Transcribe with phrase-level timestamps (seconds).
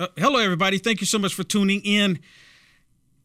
[0.00, 0.78] Uh, hello, everybody.
[0.78, 2.20] Thank you so much for tuning in.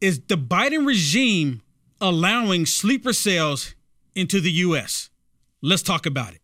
[0.02, 1.62] Is the Biden regime
[2.02, 3.74] allowing sleeper cells
[4.14, 5.08] into the U.S.?
[5.62, 6.42] Let's talk about it.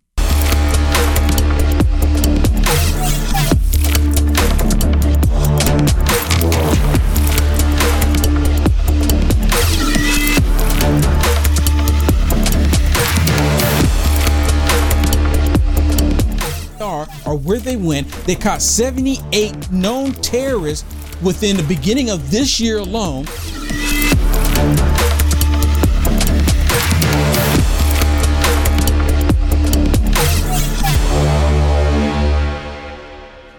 [17.35, 18.09] Where they went.
[18.27, 20.85] They caught 78 known terrorists
[21.23, 23.27] within the beginning of this year alone.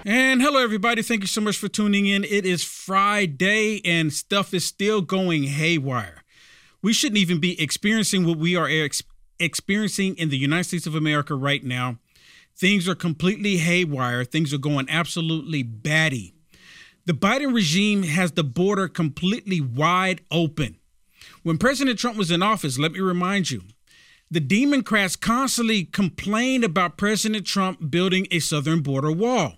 [0.05, 1.01] And hello, everybody.
[1.01, 2.25] Thank you so much for tuning in.
[2.25, 6.23] It is Friday and stuff is still going haywire.
[6.81, 9.03] We shouldn't even be experiencing what we are ex-
[9.39, 11.99] experiencing in the United States of America right now.
[12.63, 14.23] Things are completely haywire.
[14.23, 16.33] Things are going absolutely batty.
[17.05, 20.77] The Biden regime has the border completely wide open.
[21.41, 23.63] When President Trump was in office, let me remind you,
[24.31, 29.55] the Democrats constantly complained about President Trump building a southern border wall.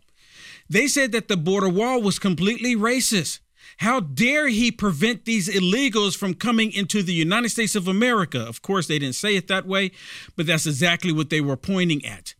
[0.67, 3.37] They said that the border wall was completely racist.
[3.77, 8.39] How dare he prevent these illegals from coming into the United States of America?
[8.39, 9.91] Of course, they didn't say it that way,
[10.35, 12.33] but that's exactly what they were pointing at.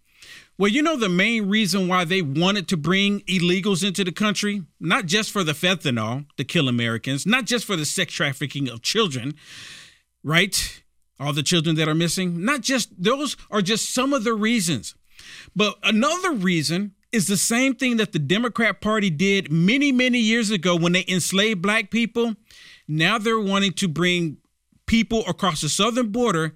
[0.58, 4.64] Well, you know, the main reason why they wanted to bring illegals into the country,
[4.80, 8.81] not just for the fentanyl to kill Americans, not just for the sex trafficking of
[8.81, 9.33] children,
[10.23, 10.81] right?
[11.20, 14.95] All the children that are missing, not just those are just some of the reasons.
[15.53, 20.52] But another reason is the same thing that the Democrat Party did many, many years
[20.52, 22.33] ago when they enslaved black people.
[22.88, 24.38] Now they're wanting to bring
[24.86, 26.56] people across the southern border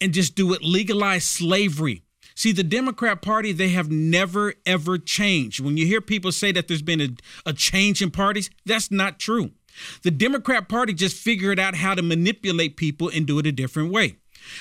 [0.00, 2.04] and just do it legalized slavery
[2.34, 5.60] See, the Democrat Party, they have never, ever changed.
[5.60, 7.08] When you hear people say that there's been a,
[7.46, 9.52] a change in parties, that's not true.
[10.02, 13.92] The Democrat Party just figured out how to manipulate people and do it a different
[13.92, 14.16] way.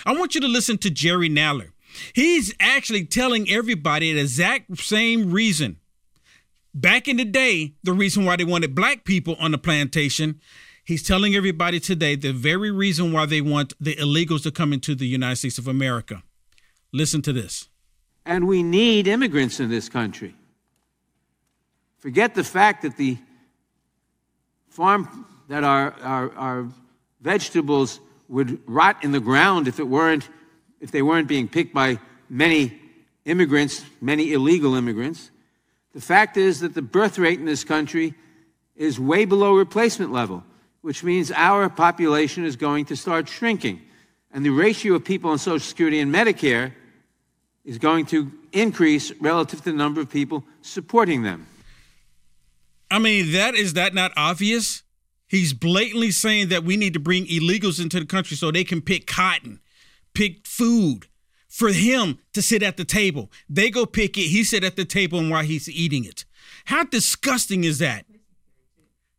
[0.05, 1.69] I want you to listen to Jerry Nadler.
[2.13, 5.77] He's actually telling everybody the exact same reason.
[6.73, 10.39] Back in the day, the reason why they wanted black people on the plantation,
[10.83, 14.95] he's telling everybody today the very reason why they want the illegals to come into
[14.95, 16.23] the United States of America.
[16.93, 17.67] Listen to this.
[18.25, 20.35] And we need immigrants in this country.
[21.97, 23.17] Forget the fact that the
[24.69, 26.69] farm, that our, our, our
[27.19, 27.99] vegetables
[28.29, 30.29] would rot in the ground if it weren't
[30.79, 31.97] if they weren't being picked by
[32.29, 32.77] many
[33.23, 35.31] immigrants, many illegal immigrants.
[35.93, 38.15] The fact is that the birth rate in this country
[38.75, 40.43] is way below replacement level,
[40.81, 43.81] which means our population is going to start shrinking.
[44.33, 46.73] And the ratio of people on Social Security and Medicare
[47.65, 51.47] is going to increase relative to the number of people supporting them.
[52.91, 54.83] I mean, that is that not obvious?
[55.27, 58.81] He's blatantly saying that we need to bring illegals into the country so they can
[58.81, 59.61] pick cotton,
[60.13, 61.07] pick food
[61.47, 63.31] for him to sit at the table.
[63.49, 66.25] They go pick it, he sit at the table and while he's eating it.
[66.65, 68.05] How disgusting is that?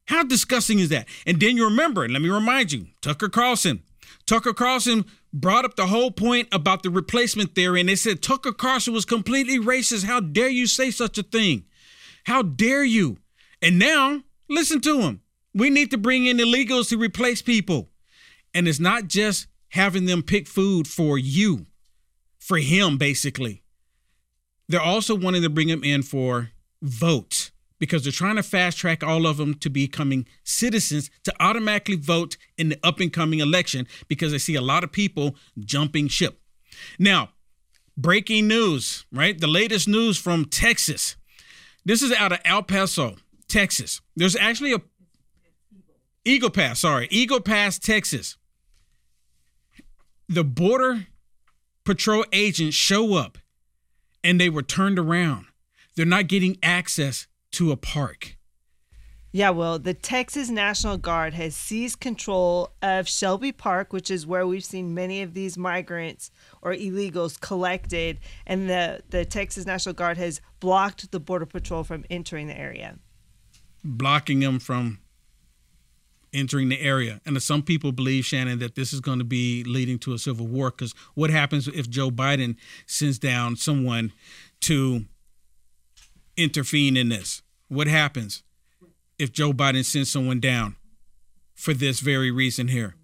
[0.06, 1.08] How disgusting is that?
[1.26, 3.82] And then you remember, let me remind you, Tucker Carlson.
[4.26, 8.52] Tucker Carlson brought up the whole point about the replacement theory, and they said Tucker
[8.52, 10.04] Carlson was completely racist.
[10.04, 11.64] How dare you say such a thing?
[12.24, 13.18] How dare you?
[13.60, 15.20] And now, listen to him.
[15.52, 17.90] We need to bring in illegals to replace people.
[18.54, 21.66] And it's not just having them pick food for you,
[22.38, 23.62] for him, basically.
[24.68, 27.43] They're also wanting to bring him in for votes
[27.84, 32.38] because they're trying to fast track all of them to becoming citizens to automatically vote
[32.56, 36.40] in the up and coming election because they see a lot of people jumping ship.
[36.98, 37.28] Now,
[37.94, 39.38] breaking news, right?
[39.38, 41.16] The latest news from Texas.
[41.84, 43.16] This is out of El Paso,
[43.48, 44.00] Texas.
[44.16, 44.80] There's actually a
[46.24, 48.38] Eagle Pass, sorry, Eagle Pass, Texas.
[50.26, 51.08] The border
[51.84, 53.36] patrol agents show up
[54.22, 55.44] and they were turned around.
[55.96, 58.36] They're not getting access to a park.
[59.32, 64.46] Yeah, well, the Texas National Guard has seized control of Shelby Park, which is where
[64.46, 66.30] we've seen many of these migrants
[66.62, 72.04] or illegals collected, and the, the Texas National Guard has blocked the Border Patrol from
[72.08, 73.00] entering the area.
[73.82, 75.00] Blocking them from
[76.32, 77.20] entering the area.
[77.26, 80.46] And some people believe, Shannon, that this is going to be leading to a civil
[80.46, 82.54] war because what happens if Joe Biden
[82.86, 84.12] sends down someone
[84.60, 85.06] to
[86.36, 87.42] intervene in this?
[87.68, 88.42] What happens
[89.18, 90.76] if Joe Biden sends someone down
[91.54, 92.96] for this very reason here?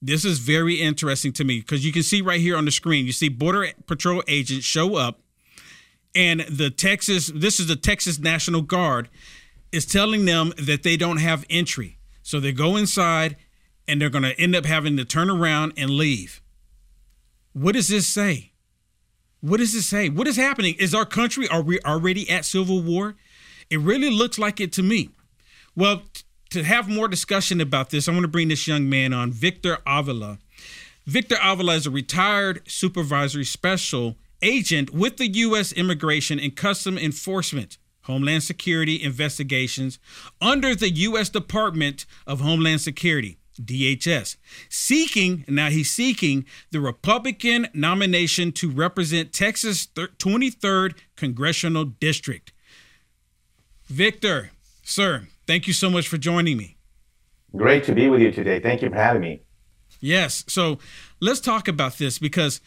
[0.00, 3.06] This is very interesting to me because you can see right here on the screen,
[3.06, 5.20] you see Border Patrol agents show up,
[6.14, 9.08] and the Texas, this is the Texas National Guard.
[9.70, 11.98] is telling them that they don't have entry.
[12.22, 13.36] So they go inside
[13.88, 16.42] and they're going to end up having to turn around and leave.
[17.52, 18.52] What does this say?
[19.40, 20.08] What does this say?
[20.08, 20.76] What is happening?
[20.78, 23.16] Is our country, are we already at civil war?
[23.72, 25.08] It really looks like it to me.
[25.74, 26.02] Well,
[26.50, 29.78] to have more discussion about this, I want to bring this young man on, Victor
[29.86, 30.38] Avila.
[31.06, 35.72] Victor Avila is a retired supervisory special agent with the U.S.
[35.72, 37.78] Immigration and Custom Enforcement.
[38.02, 39.98] Homeland Security investigations
[40.42, 41.30] under the U.S.
[41.30, 43.38] Department of Homeland Security.
[43.58, 44.36] DHS,
[44.68, 52.51] seeking, now he's seeking the Republican nomination to represent Texas 23rd Congressional District.
[53.92, 54.52] Victor,
[54.82, 56.78] sir, thank you so much for joining me.
[57.54, 58.58] Great to be with you today.
[58.58, 59.42] Thank you for having me.
[60.00, 60.44] Yes.
[60.48, 60.78] So
[61.20, 62.62] let's talk about this because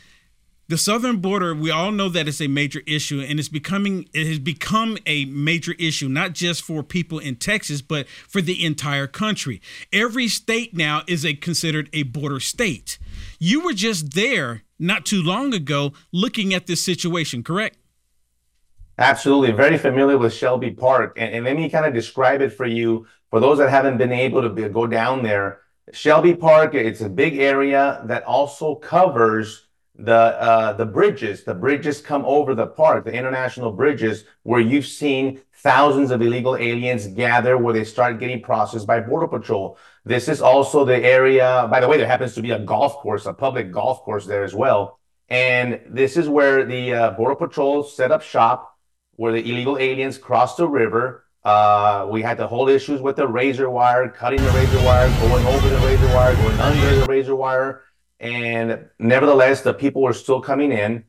[0.68, 4.28] the southern border we all know that it's a major issue and it's becoming it
[4.28, 9.06] has become a major issue not just for people in texas but for the entire
[9.06, 9.62] country
[9.94, 12.98] every state now is a considered a border state
[13.38, 17.78] you were just there not too long ago looking at this situation correct
[18.98, 22.66] absolutely very familiar with shelby park and, and let me kind of describe it for
[22.66, 25.62] you for those that haven't been able to be, go down there
[25.92, 29.66] shelby park it's a big area that also covers
[29.98, 31.44] the uh, the bridges.
[31.44, 36.56] The bridges come over the park, the international bridges, where you've seen thousands of illegal
[36.56, 39.78] aliens gather, where they start getting processed by Border Patrol.
[40.04, 41.68] This is also the area.
[41.72, 44.44] By the way, there happens to be a golf course, a public golf course there
[44.44, 45.00] as well.
[45.30, 48.75] And this is where the uh, Border Patrol set up shop,
[49.16, 51.26] where the illegal aliens crossed the river.
[51.44, 55.46] Uh, we had the whole issues with the razor wire, cutting the razor wire, going
[55.46, 57.84] over the razor wire, going under the razor wire
[58.20, 61.04] and nevertheless, the people were still coming in.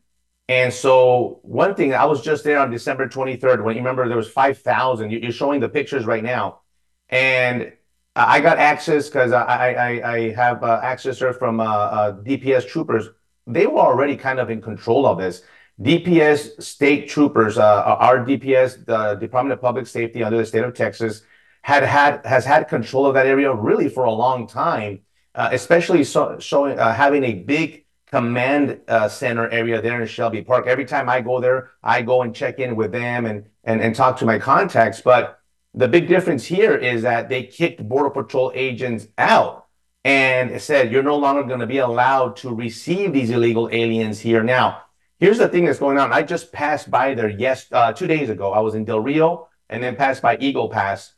[0.49, 4.17] And so one thing, I was just there on December 23rd when you remember there
[4.17, 5.11] was 5,000.
[5.11, 6.61] You're showing the pictures right now.
[7.09, 7.73] And
[8.15, 13.09] I got access because I, I, I have uh, access from uh, uh, DPS troopers.
[13.47, 15.43] They were already kind of in control of this.
[15.81, 20.75] DPS state troopers, uh, our DPS, the Department of Public Safety under the state of
[20.75, 21.23] Texas,
[21.63, 25.01] had had has had control of that area really for a long time
[25.37, 30.43] uh, especially so, showing uh, having a big command uh, center area there in Shelby
[30.43, 30.67] Park.
[30.67, 33.95] Every time I go there, I go and check in with them and and and
[33.95, 35.03] talk to my contacts.
[35.03, 35.39] But
[35.75, 39.67] the big difference here is that they kicked Border Patrol agents out
[40.05, 44.43] and said you're no longer going to be allowed to receive these illegal aliens here.
[44.43, 44.85] Now,
[45.19, 46.13] here's the thing that's going on.
[46.13, 48.53] I just passed by there yes uh, two days ago.
[48.53, 51.17] I was in Del Rio and then passed by Eagle Pass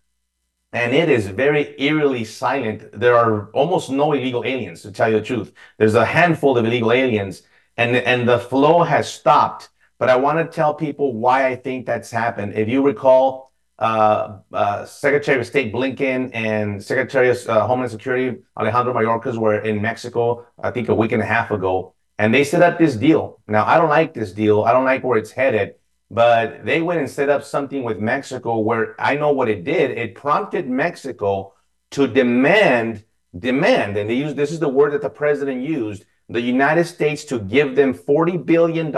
[0.72, 2.84] and it is very eerily silent.
[2.92, 5.52] There are almost no illegal aliens, to tell you the truth.
[5.78, 7.42] There's a handful of illegal aliens,
[7.76, 9.70] and, and the flow has stopped.
[9.98, 12.54] But I want to tell people why I think that's happened.
[12.54, 18.38] If you recall, uh, uh, Secretary of State Blinken and Secretary of uh, Homeland Security
[18.56, 22.44] Alejandro Mayorkas were in Mexico, I think a week and a half ago, and they
[22.44, 23.40] set up this deal.
[23.46, 24.64] Now, I don't like this deal.
[24.64, 25.76] I don't like where it's headed.
[26.10, 29.90] But they went and set up something with Mexico where I know what it did.
[29.90, 31.52] It prompted Mexico
[31.90, 33.04] to demand,
[33.38, 37.24] demand, and they use this is the word that the president used, the United States
[37.26, 38.94] to give them $40 billion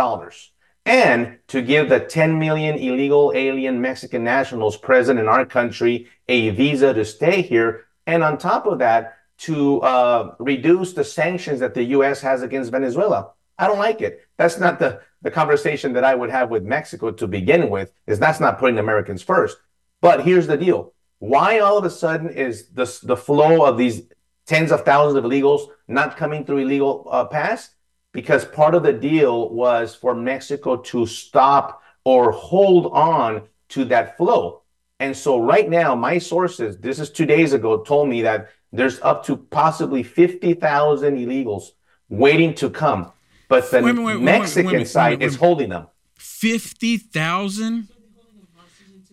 [0.86, 6.50] and to give the 10 million illegal alien Mexican nationals present in our country a
[6.50, 7.86] visa to stay here.
[8.06, 12.20] And on top of that, to uh, reduce the sanctions that the U.S.
[12.20, 13.32] has against Venezuela.
[13.58, 14.26] I don't like it.
[14.36, 18.18] That's not the the conversation that I would have with Mexico to begin with is
[18.18, 19.58] that's not putting Americans first.
[20.00, 20.94] But here's the deal.
[21.18, 24.02] Why all of a sudden is the, the flow of these
[24.46, 27.70] tens of thousands of illegals not coming through illegal uh, pass?
[28.12, 34.16] Because part of the deal was for Mexico to stop or hold on to that
[34.16, 34.62] flow.
[34.98, 39.00] And so right now, my sources, this is two days ago, told me that there's
[39.00, 41.70] up to possibly 50,000 illegals
[42.08, 43.12] waiting to come
[43.50, 45.88] but the wait, wait, Mexican wait, side is holding them.
[46.14, 47.88] Fifty thousand.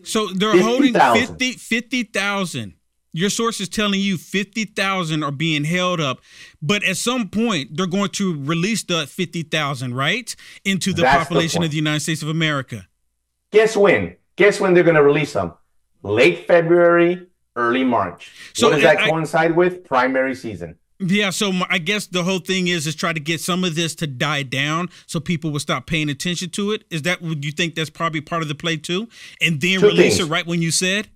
[0.04, 2.74] So they're 50, holding 50 50,000.
[3.12, 6.20] Your source is telling you 50,000 are being held up,
[6.62, 10.36] but at some point they're going to release the 50,000, right?
[10.64, 12.86] Into the That's population the of the United States of America.
[13.50, 14.14] Guess when?
[14.36, 15.54] Guess when they're going to release them?
[16.02, 17.26] Late February,
[17.58, 18.32] early March.
[18.54, 19.84] So what does that I, coincide with?
[19.84, 20.76] Primary season.
[21.00, 23.94] Yeah, so I guess the whole thing is is try to get some of this
[23.96, 26.84] to die down so people will stop paying attention to it.
[26.90, 29.08] Is that would you think that's probably part of the play too?
[29.40, 30.28] And then Two release things.
[30.28, 31.08] it right when you said?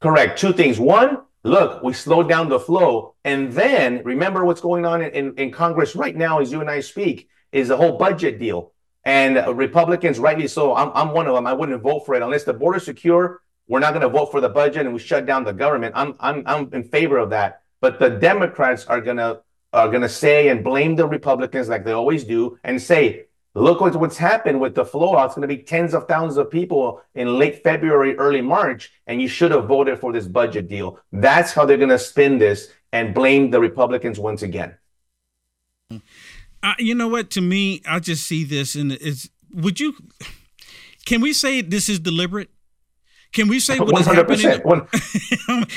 [0.00, 0.38] Correct.
[0.38, 0.78] Two things.
[0.78, 3.14] One, look, we slowed down the flow.
[3.24, 6.70] And then remember what's going on in, in, in Congress right now as you and
[6.70, 8.72] I speak is the whole budget deal.
[9.04, 11.46] And Republicans, rightly so, I'm, I'm one of them.
[11.46, 14.40] I wouldn't vote for it unless the border secure we're not going to vote for
[14.40, 15.92] the budget and we shut down the government.
[15.94, 17.62] I'm I'm I'm in favor of that.
[17.80, 19.40] But the Democrats are gonna
[19.72, 23.94] are gonna say and blame the Republicans like they always do and say, look what,
[23.96, 25.22] what's happened with the flow.
[25.22, 29.28] It's gonna be tens of thousands of people in late February, early March, and you
[29.28, 30.98] should have voted for this budget deal.
[31.12, 34.76] That's how they're gonna spin this and blame the Republicans once again.
[35.90, 37.30] Uh, you know what?
[37.30, 39.94] To me, I just see this and it's would you
[41.06, 42.50] can we say this is deliberate?
[43.32, 44.46] Can we say what is happening?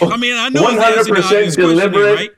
[0.01, 2.31] I mean, I know 100% deliberate, right?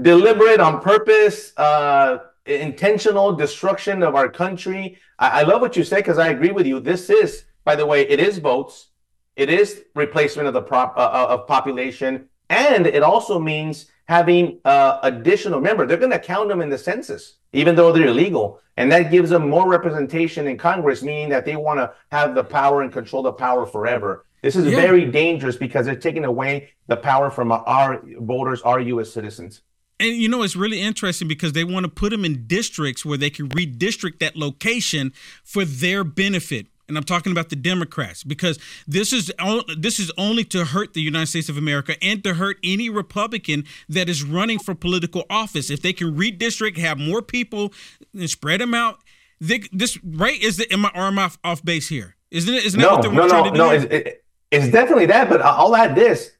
[0.00, 4.98] deliberate on purpose, uh, intentional destruction of our country.
[5.18, 6.80] I, I love what you say because I agree with you.
[6.80, 8.88] This is, by the way, it is votes,
[9.36, 14.60] it is replacement of the prop uh, uh of population, and it also means having
[14.64, 15.58] uh, additional.
[15.58, 19.10] Remember, they're going to count them in the census, even though they're illegal, and that
[19.10, 22.92] gives them more representation in Congress, meaning that they want to have the power and
[22.92, 24.26] control the power forever.
[24.42, 24.76] This is yeah.
[24.76, 29.10] very dangerous because they're taking away the power from our voters, our U.S.
[29.10, 29.62] citizens.
[30.00, 33.16] And you know, it's really interesting because they want to put them in districts where
[33.16, 35.12] they can redistrict that location
[35.44, 39.32] for their benefit and I'm talking about the Democrats because this is
[39.76, 43.64] this is only to hurt the United States of America and to hurt any Republican
[43.88, 45.70] that is running for political office.
[45.70, 47.72] If they can redistrict, have more people,
[48.12, 48.98] and spread them out,
[49.40, 52.16] they, this right is the am I, am I off base here?
[52.30, 52.64] Isn't it?
[52.64, 53.58] Isn't no, that what they're no, trying no, to do?
[53.58, 55.28] No, it's, it, it's definitely that.
[55.28, 56.32] But I'll add this: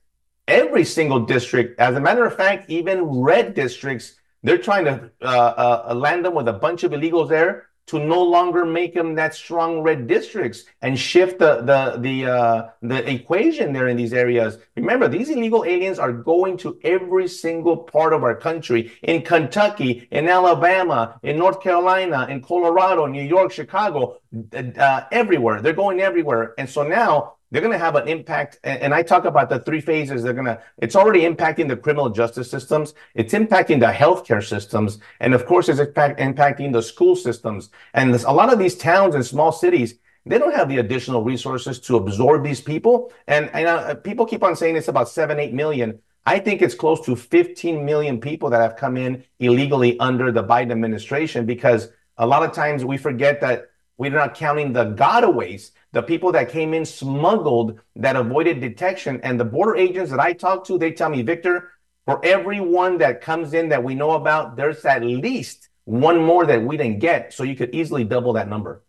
[0.49, 5.85] every single district, as a matter of fact, even red districts, they're trying to uh,
[5.89, 9.35] uh, land them with a bunch of illegals there to no longer make them that
[9.35, 14.59] strong red districts and shift the the the uh, the equation there in these areas.
[14.77, 20.09] Remember, these illegal aliens are going to every single part of our country in Kentucky,
[20.11, 24.19] in Alabama, in North Carolina, in Colorado, New York, Chicago,
[24.55, 25.61] uh, everywhere.
[25.61, 28.59] They're going everywhere, and so now they're going to have an impact.
[28.65, 30.23] And I talk about the three phases.
[30.23, 32.95] They're going to, it's already impacting the criminal justice systems.
[33.15, 34.99] It's impacting the healthcare systems.
[35.21, 37.71] And of course, it's impact, impacting the school systems.
[37.93, 39.95] And a lot of these towns and small cities,
[40.27, 43.13] they don't have the additional resources to absorb these people.
[43.29, 45.99] And, and uh, people keep on saying it's about seven, eight million.
[46.27, 50.43] I think it's close to 15 million people that have come in illegally under the
[50.43, 55.71] Biden administration because a lot of times we forget that we're not counting the gotaways
[55.95, 59.21] the people that came in smuggled that avoided detection.
[59.23, 61.71] And the border agents that I talk to, they tell me, Victor,
[62.05, 66.63] for everyone that comes in that we know about, there's at least one more that
[66.63, 67.33] we didn't get.
[67.33, 68.83] So you could easily double that number.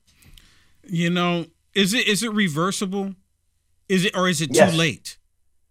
[0.84, 3.16] You know, is it is it reversible?
[3.88, 4.72] Is it or is it yes.
[4.72, 5.18] too late?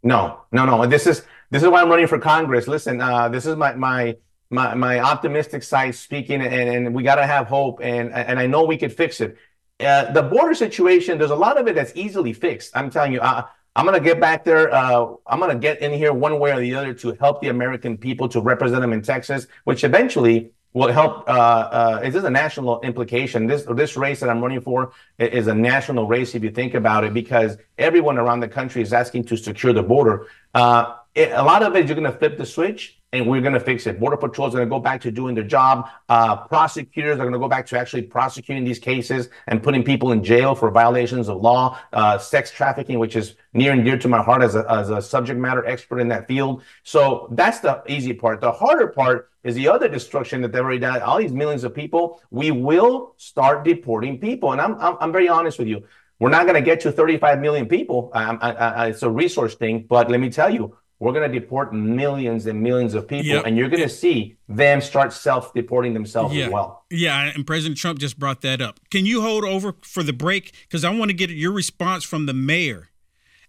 [0.02, 0.86] No, no, no.
[0.86, 2.68] This is this is why I'm running for Congress.
[2.68, 4.16] Listen, uh, this is my my
[4.50, 8.46] my my optimistic side speaking, and, and we got to have hope, and and I
[8.46, 9.36] know we could fix it.
[9.80, 12.70] Uh, the border situation, there's a lot of it that's easily fixed.
[12.76, 14.72] I'm telling you, I, I'm going to get back there.
[14.72, 17.48] Uh, I'm going to get in here one way or the other to help the
[17.48, 21.28] American people to represent them in Texas, which eventually will help.
[21.28, 23.48] Uh, uh, it is a national implication.
[23.48, 27.02] This this race that I'm running for is a national race if you think about
[27.02, 30.26] it, because everyone around the country is asking to secure the border.
[30.54, 33.54] Uh, it, a lot of it, you're going to flip the switch and we're going
[33.54, 34.00] to fix it.
[34.00, 35.88] Border Patrol is going to go back to doing their job.
[36.08, 40.10] Uh, prosecutors are going to go back to actually prosecuting these cases and putting people
[40.10, 44.08] in jail for violations of law, uh, sex trafficking, which is near and dear to
[44.08, 46.62] my heart as a, as a subject matter expert in that field.
[46.82, 48.40] So that's the easy part.
[48.40, 51.00] The harder part is the other destruction that they've already done.
[51.02, 54.50] All these millions of people, we will start deporting people.
[54.50, 55.84] And I'm, I'm, I'm very honest with you.
[56.18, 58.10] We're not going to get to 35 million people.
[58.14, 59.84] I, I, I, it's a resource thing.
[59.88, 63.46] But let me tell you, we're going to deport millions and millions of people, yep.
[63.46, 66.46] and you're going to see them start self-deporting themselves yeah.
[66.46, 66.84] as well.
[66.90, 68.80] Yeah, and President Trump just brought that up.
[68.90, 72.26] Can you hold over for the break because I want to get your response from
[72.26, 72.90] the mayor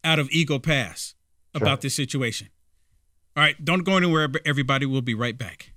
[0.05, 1.15] out of Eagle Pass
[1.53, 1.87] about sure.
[1.87, 2.49] this situation.
[3.35, 4.85] All right, don't go anywhere, everybody.
[4.85, 5.71] We'll be right back.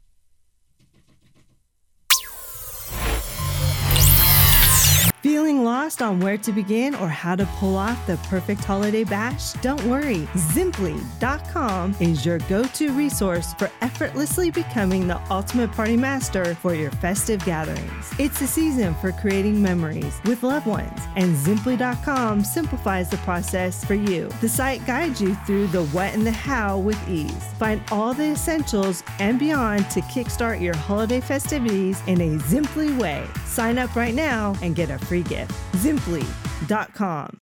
[5.49, 9.55] Feeling lost on where to begin or how to pull off the perfect holiday bash?
[9.62, 10.28] Don't worry.
[10.52, 16.90] Zimply.com is your go to resource for effortlessly becoming the ultimate party master for your
[16.90, 18.12] festive gatherings.
[18.19, 23.95] It's the season for creating memories with loved ones, and Zimply.com simplifies the process for
[23.95, 24.28] you.
[24.43, 27.33] The site guides you through the what and the how with ease.
[27.59, 33.26] Find all the essentials and beyond to kickstart your holiday festivities in a Zimply way.
[33.59, 35.50] Sign up right now and get a free gift.
[35.79, 37.38] Zimply.com.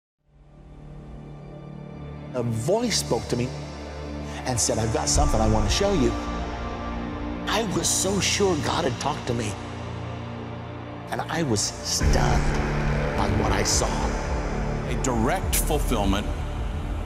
[2.36, 3.50] A voice spoke to me
[4.46, 6.12] and said, I've got something I want to show you.
[7.48, 9.52] I was so sure God had talked to me.
[11.10, 12.18] And I was stunned
[13.18, 13.90] by what I saw.
[14.90, 16.28] A direct fulfillment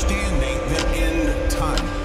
[0.00, 1.99] Understanding the end time.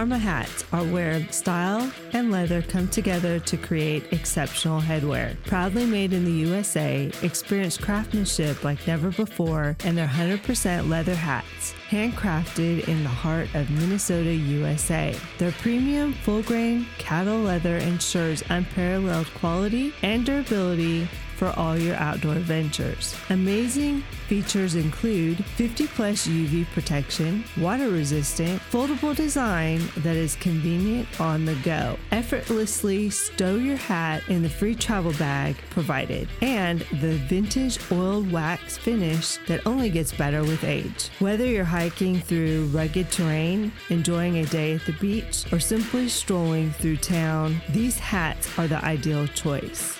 [0.00, 5.36] Pharma hats are where style and leather come together to create exceptional headwear.
[5.44, 11.74] Proudly made in the USA, experience craftsmanship like never before, and their 100% leather hats,
[11.90, 15.14] handcrafted in the heart of Minnesota, USA.
[15.36, 22.34] Their premium full grain cattle leather ensures unparalleled quality and durability for all your outdoor
[22.34, 23.16] ventures.
[23.30, 31.46] Amazing features include 50 plus UV protection, water resistant, foldable design that is convenient on
[31.46, 31.96] the go.
[32.12, 38.76] Effortlessly stow your hat in the free travel bag provided, and the vintage oiled wax
[38.76, 41.08] finish that only gets better with age.
[41.20, 46.70] Whether you're hiking through rugged terrain, enjoying a day at the beach, or simply strolling
[46.72, 49.99] through town, these hats are the ideal choice.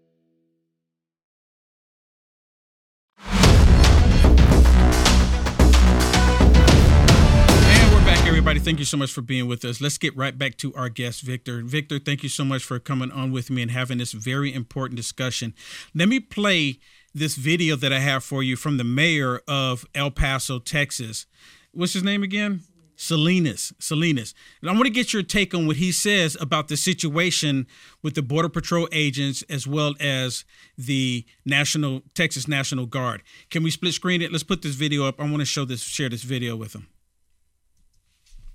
[8.41, 8.59] Everybody.
[8.59, 9.81] Thank you so much for being with us.
[9.81, 11.61] Let's get right back to our guest, Victor.
[11.61, 14.97] Victor, thank you so much for coming on with me and having this very important
[14.97, 15.53] discussion.
[15.93, 16.79] Let me play
[17.13, 21.27] this video that I have for you from the mayor of El Paso, Texas.
[21.71, 22.61] What's his name again?
[22.95, 23.73] Salinas.
[23.77, 24.33] Salinas.
[24.59, 27.67] And I want to get your take on what he says about the situation
[28.01, 30.45] with the Border Patrol agents as well as
[30.79, 33.21] the National Texas National Guard.
[33.51, 34.31] Can we split screen it?
[34.31, 35.19] Let's put this video up.
[35.19, 36.87] I want to show this, share this video with him.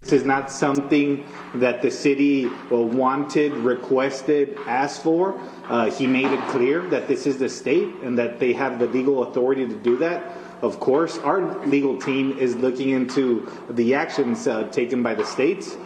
[0.01, 5.41] This is not something that the city uh, wanted, requested, asked for.
[5.69, 8.87] Uh, he made it clear that this is the state and that they have the
[8.87, 10.33] legal authority to do that.
[10.63, 15.77] Of course, our legal team is looking into the actions uh, taken by the states.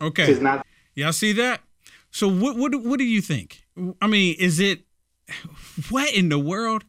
[0.00, 0.26] Okay.
[0.26, 0.66] This is not
[0.96, 1.60] Y'all see that?
[2.10, 3.66] So what what what do you think?
[4.00, 4.80] I mean, is it
[5.90, 6.84] what in the world?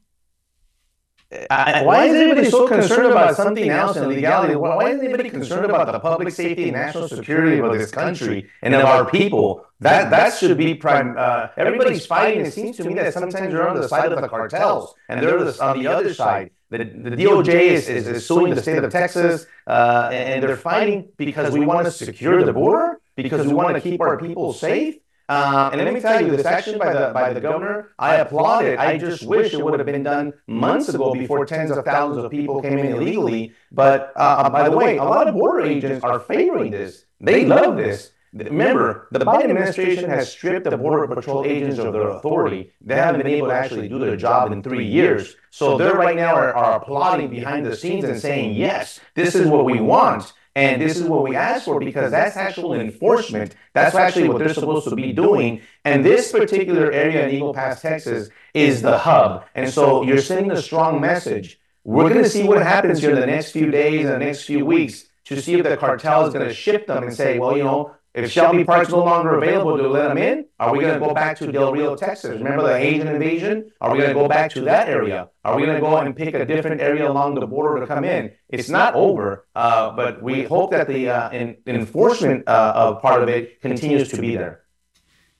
[1.49, 4.55] I, why is everybody so concerned about something else and legality?
[4.55, 8.49] Why, why is anybody concerned about the public safety and national security of this country
[8.61, 9.65] and of our people?
[9.81, 11.15] That that should be prime.
[11.17, 12.45] Uh, everybody's fighting.
[12.45, 15.43] It seems to me that sometimes you're on the side of the cartels and they're
[15.43, 16.51] the, on the other side.
[16.69, 21.09] The, the DOJ is, is, is suing the state of Texas, uh, and they're fighting
[21.17, 24.95] because we want to secure the border, because we want to keep our people safe.
[25.29, 28.65] Uh, and let me tell you, this action by the by the governor, I applaud
[28.65, 28.79] it.
[28.79, 32.31] I just wish it would have been done months ago before tens of thousands of
[32.31, 33.53] people came in illegally.
[33.71, 37.05] But uh, by the way, a lot of border agents are favoring this.
[37.19, 38.11] They love this.
[38.33, 42.71] Remember, the Biden administration has stripped the Border Patrol agents of their authority.
[42.81, 45.35] They haven't been able to actually do their job in three years.
[45.49, 49.47] So they're right now are, are applauding behind the scenes and saying, yes, this is
[49.47, 50.33] what we want.
[50.57, 53.55] And this is what we ask for because that's actual enforcement.
[53.75, 55.61] That's actually what they're supposed to be doing.
[55.85, 59.45] And this particular area in Eagle Pass, Texas, is the hub.
[59.53, 61.59] And so you're sending a strong message.
[61.83, 64.45] We're going to see what happens here in the next few days and the next
[64.45, 67.55] few weeks to see if the cartel is going to shift them and say, well,
[67.55, 70.99] you know, if Shelby Park's no longer available to let them in, are we going
[70.99, 72.31] to go back to Del Rio, Texas?
[72.31, 73.71] Remember the Haitian invasion?
[73.79, 75.29] Are we going to go back to that area?
[75.45, 78.03] Are we going to go and pick a different area along the border to come
[78.03, 78.31] in?
[78.49, 83.21] It's not over, uh, but we hope that the uh, in, enforcement uh, of part
[83.21, 84.63] of it continues to be there.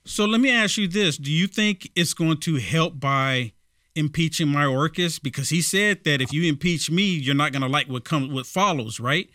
[0.04, 3.52] So let me ask you this: Do you think it's going to help by
[3.96, 5.20] impeaching Mayorkas?
[5.20, 8.32] Because he said that if you impeach me, you're not going to like what comes,
[8.32, 9.28] what follows, right?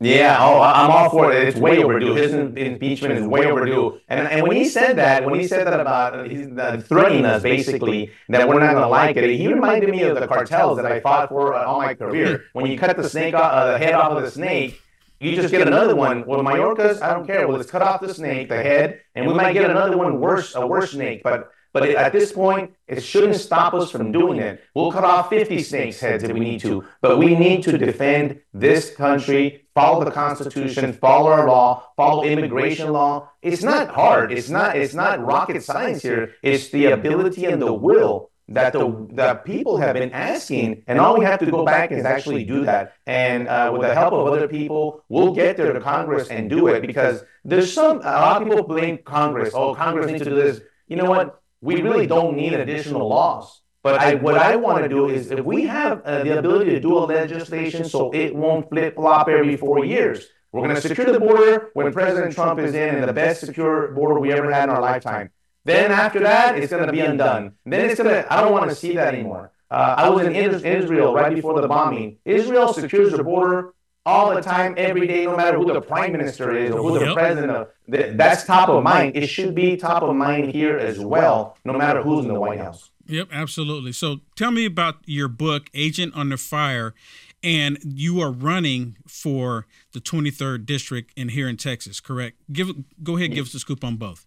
[0.00, 1.48] Yeah, oh, I'm all for it.
[1.48, 2.14] It's way overdue.
[2.14, 4.00] His impeachment is way overdue.
[4.06, 7.42] And and when he said that, when he said that about he's uh, threatening us,
[7.42, 10.86] basically that we're not going to like it, he reminded me of the cartels that
[10.86, 12.44] I fought for all my career.
[12.52, 14.80] When you cut the snake off, uh, the head off of the snake,
[15.18, 16.24] you just get another one.
[16.26, 17.48] Well, Mayorkas, I don't care.
[17.48, 20.54] Well, let's cut off the snake, the head, and we might get another one worse,
[20.54, 21.22] a worse snake.
[21.24, 24.62] But but at this point, it shouldn't stop us from doing it.
[24.74, 28.40] We'll cut off 50 snakes' heads if we need to, but we need to defend
[28.52, 33.30] this country, follow the Constitution, follow our law, follow immigration law.
[33.42, 34.32] It's not hard.
[34.32, 34.76] It's not.
[34.76, 36.34] It's not rocket science here.
[36.42, 41.18] It's the ability and the will that the, the people have been asking, and all
[41.18, 42.94] we have to go back is actually do that.
[43.06, 46.68] And uh, with the help of other people, we'll get there to Congress and do
[46.68, 49.52] it because there's some, a lot of people blame Congress.
[49.54, 50.62] Oh, Congress needs to do this.
[50.86, 51.37] You know what?
[51.60, 53.60] We really don't need additional laws.
[53.82, 56.80] But I, what I want to do is if we have uh, the ability to
[56.80, 61.12] do a legislation so it won't flip flop every four years, we're going to secure
[61.12, 64.64] the border when President Trump is in and the best secure border we ever had
[64.64, 65.30] in our lifetime.
[65.64, 67.52] Then after that, it's going to be undone.
[67.66, 69.52] Then it's going to, I don't want to see that anymore.
[69.70, 72.18] Uh, I was in Israel right before the bombing.
[72.24, 73.74] Israel secures the border
[74.08, 77.06] all the time, every day, no matter who the prime minister is or who the
[77.06, 77.14] yep.
[77.14, 77.68] president of.
[77.86, 79.16] That's top of mind.
[79.16, 82.58] It should be top of mind here as well, no matter who's in the White
[82.58, 82.90] House.
[83.06, 83.92] Yep, absolutely.
[83.92, 86.94] So tell me about your book, Agent Under Fire,
[87.42, 92.38] and you are running for the 23rd district in here in Texas, correct?
[92.52, 94.26] Give go ahead, give us a scoop on both.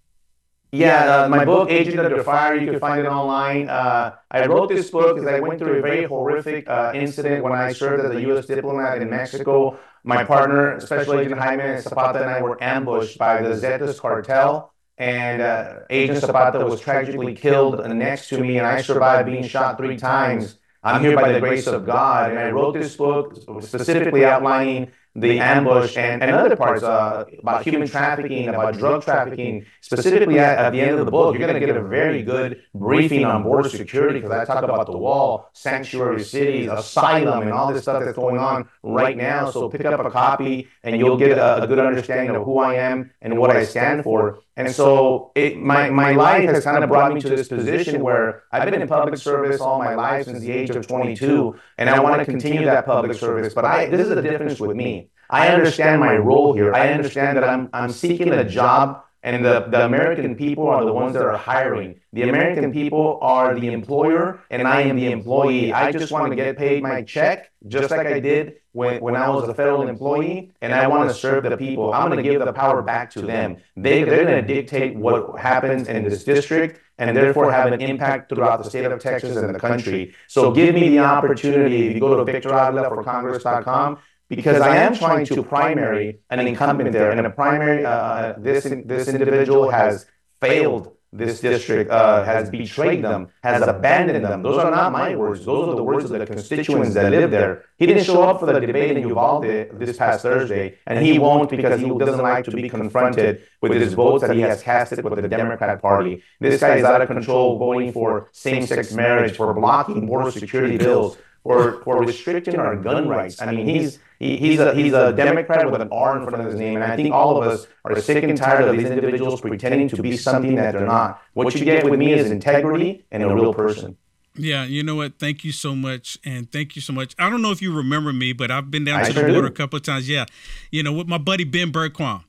[0.74, 3.68] Yeah, uh, my book, Agent Under Fire, you can find it online.
[3.68, 7.52] Uh, I wrote this book because I went through a very horrific uh, incident when
[7.52, 8.46] I served as a U.S.
[8.46, 9.78] diplomat in Mexico.
[10.06, 14.72] My partner, Special Agent Jaime Zapata, and I were ambushed by the Zetas cartel.
[14.98, 19.78] And uh, Agent Zapata was tragically killed next to me, and I survived being shot
[19.78, 20.58] three times.
[20.84, 22.32] I'm here by the grace of God.
[22.32, 27.64] And I wrote this book specifically outlining the ambush and, and other parts uh, about
[27.64, 29.66] human trafficking, about drug trafficking.
[29.84, 32.62] Specifically, at, at, the end of the book, you're going to get a very good
[32.76, 37.74] briefing on border security because I talk about the wall, sanctuary cities, asylum, and all
[37.74, 39.50] this stuff that's going on right now.
[39.50, 42.76] So pick up a copy and you'll get a, a good understanding of who I
[42.76, 44.40] am and what I stand for.
[44.56, 48.44] And so it, my, my life has kind of brought me to this position where
[48.52, 52.00] I've been in public service all my life since the age of 22, and I
[52.00, 53.56] want to continue that public service.
[53.56, 55.10] But I, this is the difference with me.
[55.32, 56.74] I understand my role here.
[56.74, 60.94] I understand that I'm, I'm seeking a job and the, the American people are the
[60.94, 62.00] ones that are hiring.
[62.14, 65.72] The American people are the employer, and I am the employee.
[65.72, 69.30] I just want to get paid my check, just like I did when, when I
[69.30, 71.94] was a federal employee, and I want to serve the people.
[71.94, 73.58] I'm going to give the power back to them.
[73.76, 78.30] They, they're going to dictate what happens in this district, and therefore have an impact
[78.30, 80.14] throughout the state of Texas and the country.
[80.28, 81.88] So give me the opportunity.
[81.88, 84.00] If you go to victoravila4congress.com,
[84.36, 88.64] because I am trying to primary an incumbent there, and a primary, uh, this
[88.94, 89.94] this individual has
[90.40, 94.40] failed this district, uh, has betrayed them, has abandoned them.
[94.48, 95.44] Those are not my words.
[95.44, 97.54] Those are the words of the constituents that live there.
[97.82, 99.44] He didn't show up for the debate in Uvalde
[99.82, 103.94] this past Thursday, and he won't because he doesn't like to be confronted with his
[104.02, 106.14] votes that he has casted with the Democrat Party.
[106.40, 111.18] This guy is out of control, voting for same-sex marriage, for blocking border security bills,
[111.44, 113.42] for for restricting our gun rights.
[113.42, 116.52] I mean, he's he, he's a he's a Democrat with an R in front of
[116.52, 119.42] his name, and I think all of us are sick and tired of these individuals
[119.42, 121.22] pretending to be something that they're not.
[121.34, 123.98] What you get with me is integrity and a real person.
[124.36, 125.20] Yeah, you know what?
[125.20, 127.14] Thank you so much, and thank you so much.
[127.20, 129.34] I don't know if you remember me, but I've been down I to sure the
[129.34, 129.54] border do.
[129.54, 130.08] a couple of times.
[130.08, 130.26] Yeah,
[130.72, 132.24] you know, with my buddy Ben Bergquam.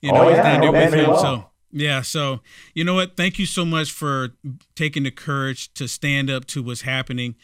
[0.00, 1.10] You know, oh, yeah, down there with him.
[1.10, 1.20] Well.
[1.20, 2.40] So yeah, so
[2.72, 3.16] you know what?
[3.16, 4.30] Thank you so much for
[4.74, 7.36] taking the courage to stand up to what's happening.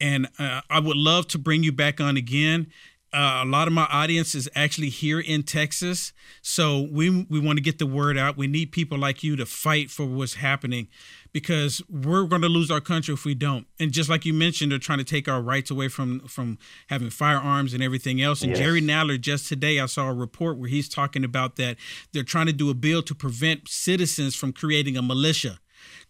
[0.00, 2.68] And uh, I would love to bring you back on again.
[3.12, 7.56] Uh, a lot of my audience is actually here in Texas, so we we want
[7.58, 8.36] to get the word out.
[8.36, 10.88] We need people like you to fight for what's happening,
[11.32, 13.66] because we're going to lose our country if we don't.
[13.78, 17.08] And just like you mentioned, they're trying to take our rights away from from having
[17.10, 18.42] firearms and everything else.
[18.42, 18.58] And yes.
[18.58, 21.76] Jerry Nadler just today, I saw a report where he's talking about that
[22.12, 25.60] they're trying to do a bill to prevent citizens from creating a militia,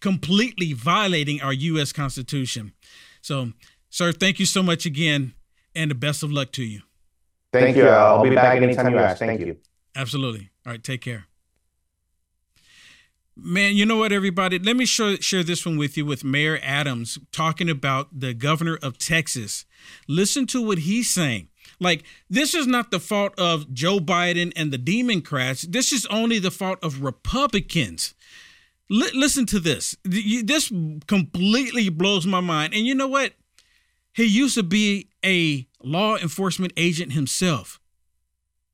[0.00, 1.92] completely violating our U.S.
[1.92, 2.72] Constitution.
[3.22, 3.52] So
[3.94, 5.34] Sir, thank you so much again,
[5.72, 6.80] and the best of luck to you.
[7.52, 7.86] Thank you.
[7.86, 9.18] I'll be back anytime you ask.
[9.18, 9.56] Thank you.
[9.94, 10.50] Absolutely.
[10.66, 11.26] All right, take care.
[13.36, 14.58] Man, you know what, everybody?
[14.58, 18.80] Let me show, share this one with you with Mayor Adams talking about the governor
[18.82, 19.64] of Texas.
[20.08, 21.46] Listen to what he's saying.
[21.78, 25.62] Like, this is not the fault of Joe Biden and the Democrats.
[25.62, 28.14] This is only the fault of Republicans.
[28.90, 29.96] L- listen to this.
[30.02, 30.72] This
[31.06, 32.74] completely blows my mind.
[32.74, 33.34] And you know what?
[34.14, 37.80] He used to be a law enforcement agent himself.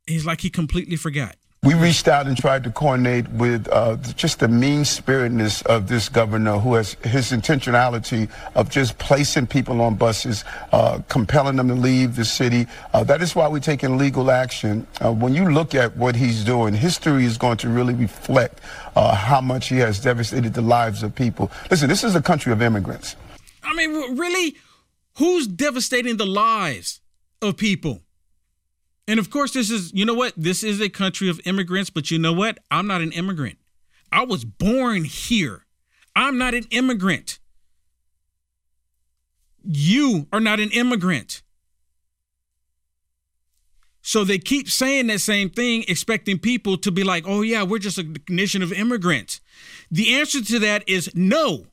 [0.06, 1.36] He's like he completely forgot.
[1.62, 6.08] We reached out and tried to coordinate with uh, just the mean spiritedness of this
[6.08, 11.74] governor who has his intentionality of just placing people on buses, uh, compelling them to
[11.74, 12.66] leave the city.
[12.92, 14.86] Uh, that is why we're taking legal action.
[15.02, 18.60] Uh, when you look at what he's doing, history is going to really reflect
[18.96, 21.50] uh, how much he has devastated the lives of people.
[21.70, 23.16] Listen, this is a country of immigrants.
[23.62, 24.56] I mean, really?
[25.20, 27.02] Who's devastating the lives
[27.42, 28.00] of people?
[29.06, 30.32] And of course, this is, you know what?
[30.34, 32.58] This is a country of immigrants, but you know what?
[32.70, 33.58] I'm not an immigrant.
[34.10, 35.66] I was born here.
[36.16, 37.38] I'm not an immigrant.
[39.62, 41.42] You are not an immigrant.
[44.00, 47.78] So they keep saying that same thing, expecting people to be like, oh, yeah, we're
[47.78, 49.42] just a nation of immigrants.
[49.90, 51.66] The answer to that is no.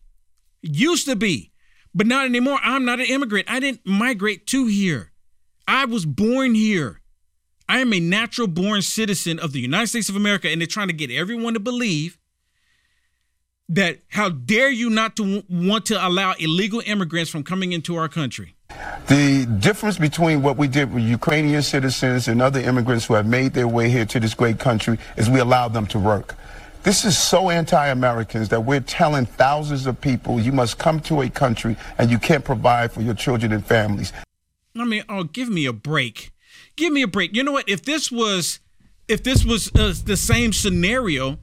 [0.61, 1.53] Used to be,
[1.97, 2.59] but not anymore.
[2.61, 3.49] I'm not an immigrant.
[3.49, 5.11] I didn't migrate to here.
[5.67, 7.01] I was born here.
[7.67, 10.87] I am a natural born citizen of the United States of America, and they're trying
[10.89, 12.19] to get everyone to believe
[13.67, 18.07] that how dare you not to want to allow illegal immigrants from coming into our
[18.07, 18.53] country.
[19.07, 23.53] The difference between what we did with Ukrainian citizens and other immigrants who have made
[23.53, 26.35] their way here to this great country is we allowed them to work.
[26.87, 31.29] This is so anti-Americans that we're telling thousands of people you must come to a
[31.29, 34.13] country and you can't provide for your children and families.
[34.73, 36.31] I mean, oh, give me a break
[36.77, 37.35] give me a break.
[37.35, 37.67] You know what?
[37.67, 38.59] If this was
[39.09, 41.39] if this was uh, the same scenario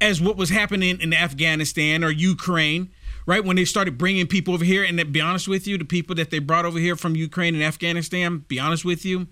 [0.00, 2.90] as what was happening in Afghanistan or Ukraine,
[3.26, 3.44] right?
[3.44, 6.14] When they started bringing people over here, and to be honest with you, the people
[6.16, 9.28] that they brought over here from Ukraine and Afghanistan, be honest with you,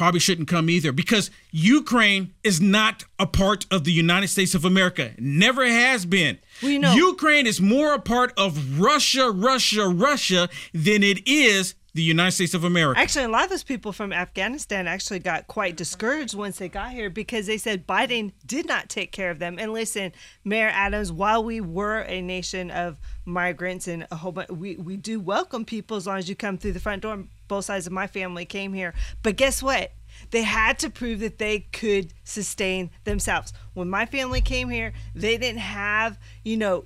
[0.00, 4.64] probably shouldn't come either because Ukraine is not a part of the United States of
[4.64, 5.10] America.
[5.18, 6.38] Never has been.
[6.62, 6.94] We know.
[6.94, 12.54] Ukraine is more a part of Russia, Russia, Russia than it is the United States
[12.54, 12.98] of America.
[12.98, 16.92] Actually, a lot of those people from Afghanistan actually got quite discouraged once they got
[16.92, 19.58] here because they said Biden did not take care of them.
[19.58, 20.12] And listen,
[20.44, 24.96] Mayor Adams, while we were a nation of migrants and a whole bunch, we, we
[24.96, 27.24] do welcome people as long as you come through the front door.
[27.50, 28.94] Both sides of my family came here.
[29.24, 29.90] But guess what?
[30.30, 33.52] They had to prove that they could sustain themselves.
[33.74, 36.84] When my family came here, they didn't have, you know,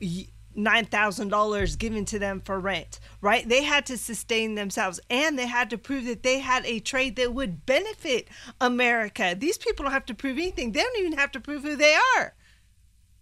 [0.57, 3.47] $9,000 given to them for rent, right?
[3.47, 7.17] They had to sustain themselves and they had to prove that they had a trade
[7.17, 9.37] that would benefit America.
[9.39, 11.95] These people don't have to prove anything, they don't even have to prove who they
[12.17, 12.33] are.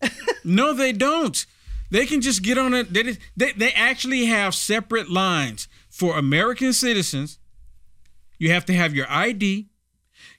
[0.44, 1.44] no, they don't.
[1.90, 2.92] They can just get on it.
[2.92, 7.38] They, they, they actually have separate lines for American citizens.
[8.38, 9.68] You have to have your ID.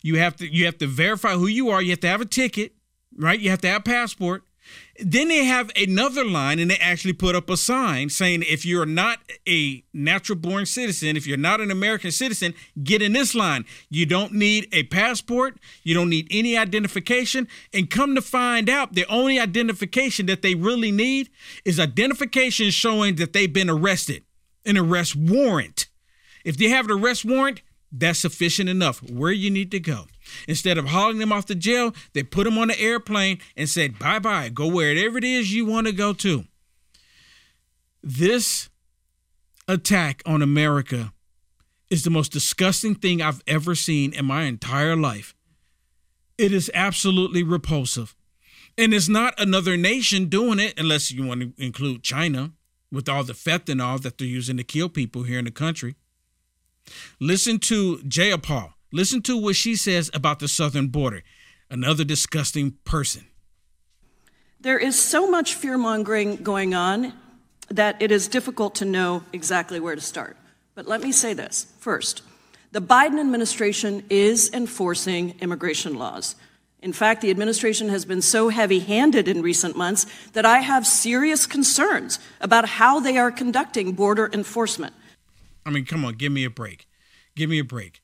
[0.02, 1.82] You have to you have to verify who you are.
[1.82, 2.74] You have to have a ticket,
[3.16, 3.40] right?
[3.40, 4.44] You have to have a passport
[5.00, 8.86] then they have another line and they actually put up a sign saying if you're
[8.86, 13.66] not a natural born citizen, if you're not an American citizen, get in this line.
[13.90, 17.48] You don't need a passport, you don't need any identification.
[17.74, 21.30] And come to find out, the only identification that they really need
[21.66, 24.24] is identification showing that they've been arrested,
[24.66, 25.88] an arrest warrant.
[26.44, 30.06] If they have an arrest warrant, that's sufficient enough where you need to go.
[30.48, 34.00] Instead of hauling them off to jail, they put them on the airplane and said,
[34.00, 36.46] bye bye, go wherever it is you want to go to.
[38.02, 38.70] This
[39.68, 41.14] attack on America
[41.90, 45.36] is the most disgusting thing I've ever seen in my entire life.
[46.38, 48.16] It is absolutely repulsive.
[48.76, 52.52] And it's not another nation doing it, unless you want to include China
[52.94, 55.96] with all the fentanyl that they're using to kill people here in the country.
[57.20, 61.24] Listen to Jayapal Listen to what she says about the southern border.
[61.68, 63.26] Another disgusting person.
[64.62, 67.14] There is so much fear mongering going on
[67.70, 70.38] that it is difficult to know exactly where to start.
[70.76, 72.22] But let me say this first
[72.72, 76.36] the Biden administration is enforcing immigration laws.
[76.84, 80.86] In fact, the administration has been so heavy handed in recent months that I have
[80.86, 84.94] serious concerns about how they are conducting border enforcement.
[85.66, 86.88] I mean, come on, give me a break.
[87.36, 88.04] Give me a break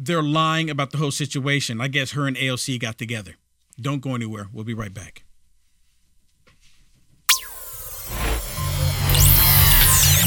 [0.00, 1.80] they're lying about the whole situation.
[1.80, 3.34] I guess her and AOC got together.
[3.78, 4.48] Don't go anywhere.
[4.52, 5.24] We'll be right back.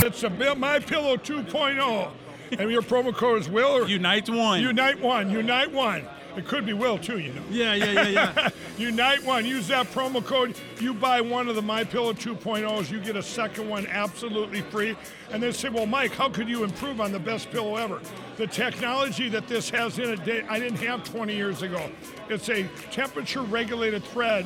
[0.06, 2.12] It's a My Pillow 2.0,
[2.60, 4.62] and your promo code is Will or Unite One.
[4.62, 5.30] Unite One.
[5.32, 6.06] Unite One.
[6.36, 7.44] It could be Will too, you know.
[7.50, 8.50] Yeah, yeah, yeah, yeah.
[8.78, 9.46] Unite One.
[9.46, 10.56] Use that promo code.
[10.80, 14.96] You buy one of the My Pillow 2.0s, you get a second one absolutely free.
[15.32, 18.02] And they say, well, Mike, how could you improve on the best pillow ever?
[18.38, 21.90] The technology that this has in it, I didn't have 20 years ago.
[22.30, 24.46] It's a temperature regulated thread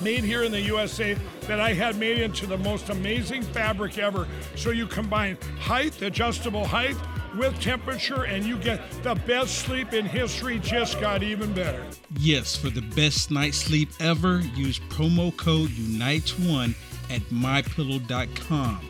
[0.00, 4.26] made here in the USA that I had made into the most amazing fabric ever.
[4.56, 6.96] So you combine height, adjustable height,
[7.36, 11.84] with temperature, and you get the best sleep in history, just got even better.
[12.18, 16.74] Yes, for the best night's sleep ever, use promo code UNITES1
[17.10, 18.80] at mypillow.com.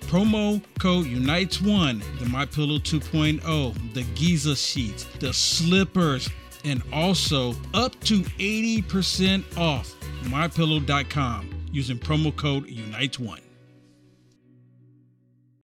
[0.00, 6.28] Promo code UNITES1, the MyPillow 2.0, the Giza sheets, the slippers,
[6.64, 13.40] and also up to 80% off mypillow.com using promo code UNITES1.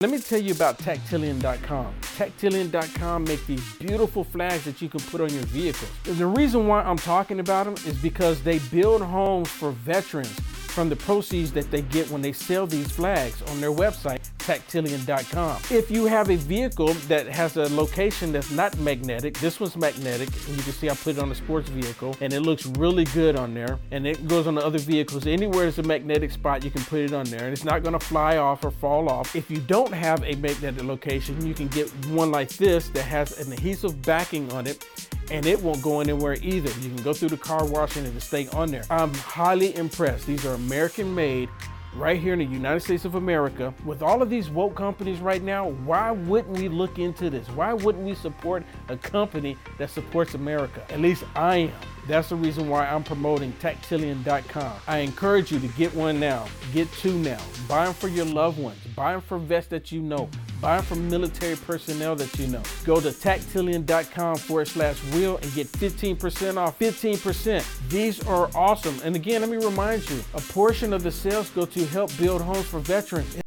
[0.02, 1.94] Let me tell you about Tactilian.com.
[2.16, 5.92] Tactilian.com make these beautiful flags that you can put on your vehicles.
[6.02, 10.36] The reason why I'm talking about them is because they build homes for veterans
[10.72, 15.60] from the proceeds that they get when they sell these flags on their website, tactilian.com.
[15.70, 20.28] If you have a vehicle that has a location that's not magnetic, this one's magnetic,
[20.48, 23.04] and you can see I put it on a sports vehicle, and it looks really
[23.04, 25.26] good on there, and it goes on the other vehicles.
[25.26, 28.00] Anywhere there's a magnetic spot, you can put it on there, and it's not gonna
[28.00, 29.36] fly off or fall off.
[29.36, 33.38] If you don't have a magnetic location, you can get one like this that has
[33.38, 34.86] an adhesive backing on it
[35.30, 36.70] and it won't go anywhere either.
[36.80, 38.84] You can go through the car wash and it'll stay on there.
[38.90, 40.26] I'm highly impressed.
[40.26, 41.48] These are American made
[41.94, 43.74] right here in the United States of America.
[43.84, 47.48] With all of these woke companies right now, why wouldn't we look into this?
[47.48, 50.84] Why wouldn't we support a company that supports America?
[50.90, 51.72] At least I am.
[52.06, 54.72] That's the reason why I'm promoting Tactilian.com.
[54.88, 56.46] I encourage you to get one now.
[56.72, 57.40] Get two now.
[57.68, 58.78] Buy them for your loved ones.
[58.96, 60.28] Buy them for vets that you know.
[60.60, 62.62] Buy them for military personnel that you know.
[62.84, 66.78] Go to tactilian.com forward slash wheel and get 15% off.
[66.78, 67.88] 15%.
[67.88, 68.98] These are awesome.
[69.04, 72.42] And again, let me remind you, a portion of the sales go to help build
[72.42, 73.38] homes for veterans.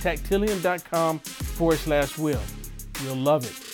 [0.00, 2.40] Tactilian.com forward slash wheel.
[3.02, 3.73] You'll love it.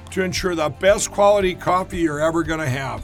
[0.11, 3.03] to ensure the best quality coffee you're ever going to have.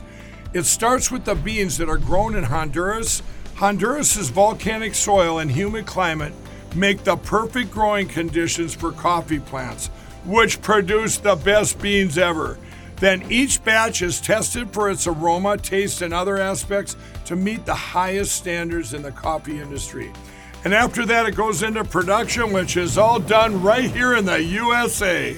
[0.54, 3.22] It starts with the beans that are grown in Honduras.
[3.56, 6.34] Honduras's volcanic soil and humid climate
[6.76, 9.88] make the perfect growing conditions for coffee plants,
[10.26, 12.58] which produce the best beans ever.
[12.98, 17.76] Then each batch is tested for its aroma, taste, and other aspects to meet the
[17.76, 20.12] highest standards in the coffee industry.
[20.64, 24.42] And after that, it goes into production, which is all done right here in the
[24.42, 25.38] USA.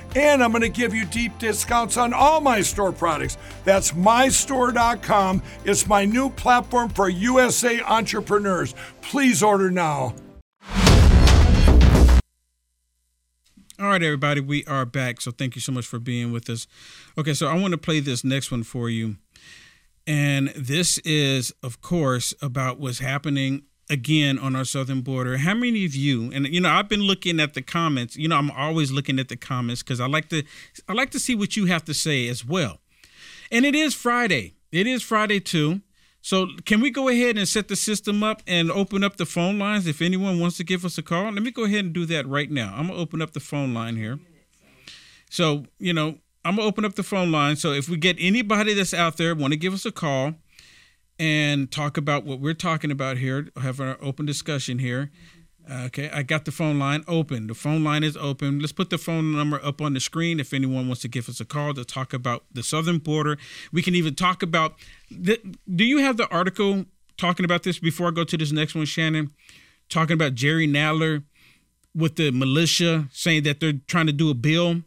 [0.15, 3.37] And I'm going to give you deep discounts on all my store products.
[3.63, 5.41] That's mystore.com.
[5.63, 8.75] It's my new platform for USA entrepreneurs.
[9.01, 10.13] Please order now.
[13.79, 15.21] All right, everybody, we are back.
[15.21, 16.67] So thank you so much for being with us.
[17.17, 19.15] Okay, so I want to play this next one for you.
[20.05, 25.37] And this is, of course, about what's happening again on our southern border.
[25.37, 28.15] How many of you and you know I've been looking at the comments.
[28.15, 30.43] You know I'm always looking at the comments cuz I like to
[30.87, 32.79] I like to see what you have to say as well.
[33.51, 34.55] And it is Friday.
[34.71, 35.81] It is Friday too.
[36.21, 39.57] So can we go ahead and set the system up and open up the phone
[39.59, 41.31] lines if anyone wants to give us a call?
[41.31, 42.73] Let me go ahead and do that right now.
[42.77, 44.19] I'm to open up the phone line here.
[45.31, 47.55] So, you know, I'm to open up the phone line.
[47.55, 50.35] So if we get anybody that's out there want to give us a call,
[51.21, 55.11] and talk about what we're talking about here, have an open discussion here.
[55.71, 57.45] Okay, I got the phone line open.
[57.45, 58.57] The phone line is open.
[58.57, 61.39] Let's put the phone number up on the screen if anyone wants to give us
[61.39, 63.37] a call to talk about the southern border.
[63.71, 64.73] We can even talk about.
[65.11, 65.39] The,
[65.73, 66.85] do you have the article
[67.17, 69.29] talking about this before I go to this next one, Shannon?
[69.89, 71.23] Talking about Jerry Nadler
[71.93, 74.81] with the militia saying that they're trying to do a bill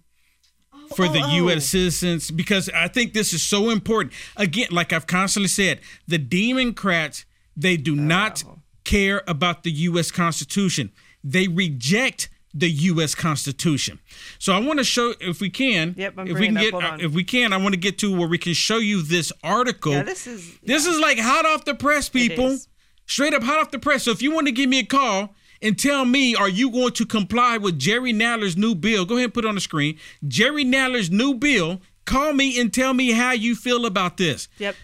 [0.97, 1.67] for the oh, U.S.
[1.67, 4.15] citizens because I think this is so important.
[4.37, 7.25] Again, like I've constantly said, the Democrats
[7.57, 8.43] they do not
[8.85, 10.11] care about the U.S.
[10.11, 10.93] Constitution.
[11.23, 13.15] They reject the U.S.
[13.15, 13.99] Constitution.
[14.39, 16.83] So I want to show, if we can, Yep, if we can get, up.
[16.85, 19.33] Uh, if we can, I want to get to where we can show you this
[19.43, 19.93] article.
[19.93, 22.59] Yeah, this is This is like hot off the press, people.
[23.07, 24.05] Straight up hot off the press.
[24.05, 25.35] So if you want to give me a call
[25.65, 29.05] and tell me, are you going to comply with Jerry Nadler's new bill?
[29.05, 29.99] Go ahead and put it on the screen.
[30.29, 31.81] Jerry Nadler's new bill.
[32.05, 34.47] Call me and tell me how you feel about this.
[34.59, 34.77] Yep.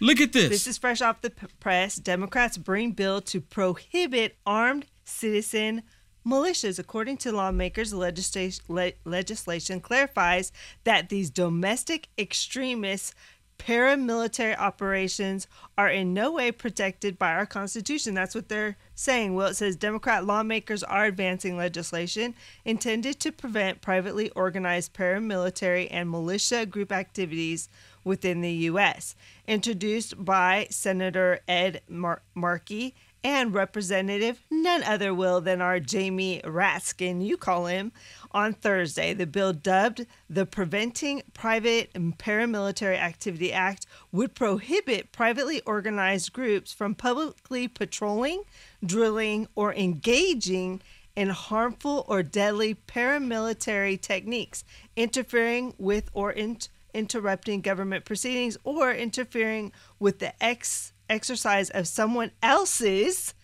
[0.00, 0.48] Look at this.
[0.48, 1.96] This is fresh off the press.
[1.96, 5.82] Democrats bring bill to prohibit armed citizen
[6.24, 6.78] militias.
[6.78, 10.52] According to lawmakers, legislation, le- legislation clarifies
[10.84, 13.14] that these domestic extremists
[13.60, 15.46] paramilitary operations
[15.76, 18.14] are in no way protected by our Constitution.
[18.14, 19.34] That's what they're saying.
[19.34, 22.34] Well, it says Democrat lawmakers are advancing legislation
[22.64, 27.68] intended to prevent privately organized paramilitary and militia group activities
[28.02, 29.14] within the U.S.
[29.46, 37.24] Introduced by Senator Ed Mar- Markey and Representative none other will than our Jamie Raskin,
[37.24, 37.92] you call him,
[38.32, 39.14] on Thursday.
[39.14, 46.72] The bill, dubbed the Preventing Private and Paramilitary Activity Act, would prohibit privately organized groups
[46.72, 48.42] from publicly patrolling,
[48.84, 50.80] drilling, or engaging
[51.16, 54.64] in harmful or deadly paramilitary techniques,
[54.96, 56.58] interfering with or in-
[56.94, 63.34] interrupting government proceedings, or interfering with the ex- exercise of someone else's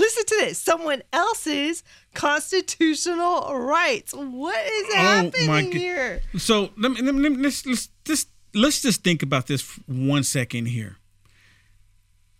[0.00, 1.82] listen to this someone else's
[2.14, 7.64] constitutional rights what is oh happening here So let me, let me, let me- let's,
[7.66, 10.96] let's just let's just think about this one second here.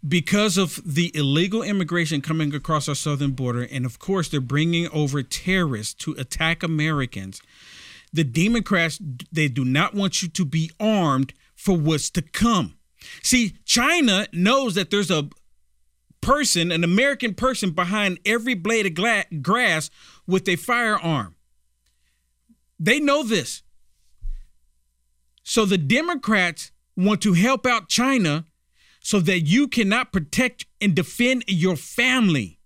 [0.07, 4.89] Because of the illegal immigration coming across our southern border, and of course they're bringing
[4.93, 7.43] over terrorists to attack Americans,
[8.13, 8.99] the Democrats
[9.31, 12.77] they do not want you to be armed for what's to come.
[13.23, 15.29] See, China knows that there's a
[16.21, 19.91] person, an American person, behind every blade of gla- grass
[20.27, 21.35] with a firearm.
[22.79, 23.63] They know this.
[25.43, 28.47] So the Democrats want to help out China
[29.01, 32.59] so that you cannot protect and defend your family.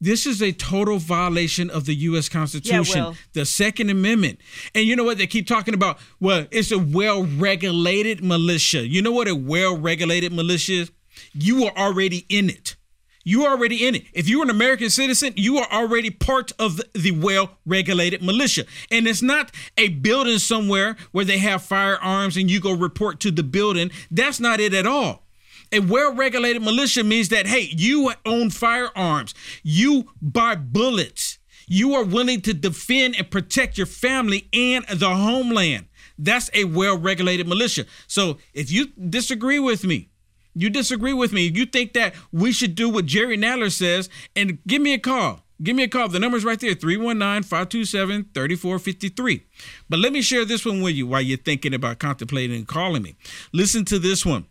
[0.00, 2.28] This is a total violation of the U.S.
[2.28, 3.14] Constitution, Will.
[3.34, 4.40] the Second Amendment.
[4.74, 5.16] And you know what?
[5.16, 8.84] They keep talking about, well, it's a well regulated militia.
[8.84, 10.90] You know what a well regulated militia is?
[11.32, 12.76] You are already in it.
[13.24, 14.04] You are already in it.
[14.12, 18.64] If you're an American citizen, you are already part of the, well regulated militia.
[18.90, 23.30] And it's not a building somewhere where they have firearms and you go report to
[23.30, 23.90] the building.
[24.10, 25.22] That's not it at all.
[25.70, 32.04] A well regulated militia means that, hey, you own firearms, you buy bullets, you are
[32.04, 35.86] willing to defend and protect your family and the homeland.
[36.18, 37.86] That's a well regulated militia.
[38.06, 40.10] So if you disagree with me,
[40.54, 44.58] you disagree with me, you think that we should do what Jerry Nadler says, and
[44.66, 45.42] give me a call.
[45.62, 46.08] Give me a call.
[46.08, 49.46] The number's right there 319 527 3453.
[49.88, 53.02] But let me share this one with you while you're thinking about contemplating and calling
[53.02, 53.14] me.
[53.52, 54.46] Listen to this one.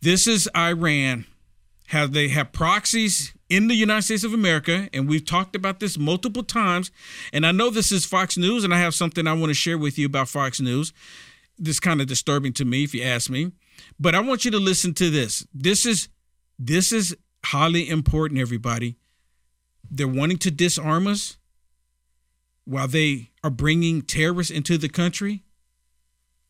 [0.00, 1.26] This is Iran.
[1.88, 5.96] How they have proxies in the United States of America, and we've talked about this
[5.96, 6.90] multiple times.
[7.32, 9.78] And I know this is Fox News, and I have something I want to share
[9.78, 10.92] with you about Fox News.
[11.58, 13.52] This is kind of disturbing to me, if you ask me.
[13.98, 15.46] But I want you to listen to this.
[15.54, 16.08] This is
[16.58, 18.96] this is highly important, everybody.
[19.90, 21.36] They're wanting to disarm us
[22.64, 25.44] while they are bringing terrorists into the country.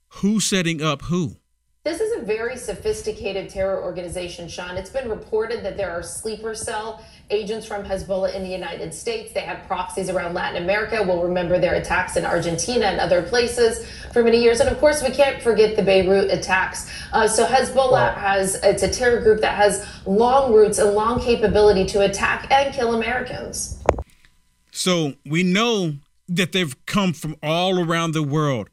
[0.09, 1.37] Who's setting up who?
[1.85, 4.77] This is a very sophisticated terror organization, Sean.
[4.77, 9.33] It's been reported that there are sleeper cell agents from Hezbollah in the United States.
[9.33, 11.03] They have proxies around Latin America.
[11.03, 14.61] We'll remember their attacks in Argentina and other places for many years.
[14.61, 16.91] And of course, we can't forget the Beirut attacks.
[17.13, 21.85] Uh, so Hezbollah has, it's a terror group that has long roots and long capability
[21.87, 23.83] to attack and kill Americans.
[24.71, 25.95] So we know
[26.29, 28.69] that they've come from all around the world.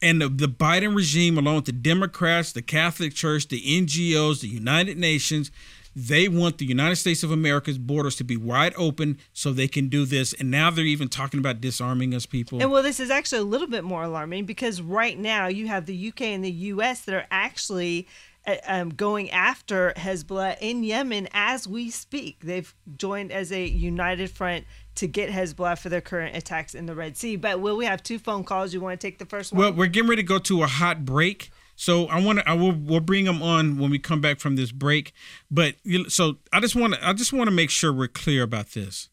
[0.00, 4.48] And the, the Biden regime, along with the Democrats, the Catholic Church, the NGOs, the
[4.48, 5.52] United Nations,
[5.94, 9.88] they want the United States of America's borders to be wide open so they can
[9.88, 10.32] do this.
[10.32, 12.60] And now they're even talking about disarming us people.
[12.60, 15.86] And well, this is actually a little bit more alarming because right now you have
[15.86, 18.06] the UK and the US that are actually
[18.46, 22.40] uh, um, going after Hezbollah in Yemen as we speak.
[22.40, 24.64] They've joined as a united front
[24.96, 27.36] to get Hezbollah for their current attacks in the Red Sea.
[27.36, 28.74] But will we have two phone calls?
[28.74, 29.60] You want to take the first one?
[29.60, 31.50] Well, we're getting ready to go to a hot break.
[31.82, 34.54] So I want to, I will, we'll bring them on when we come back from
[34.54, 35.12] this break.
[35.50, 35.74] But
[36.06, 39.08] so I just want to, I just want to make sure we're clear about this.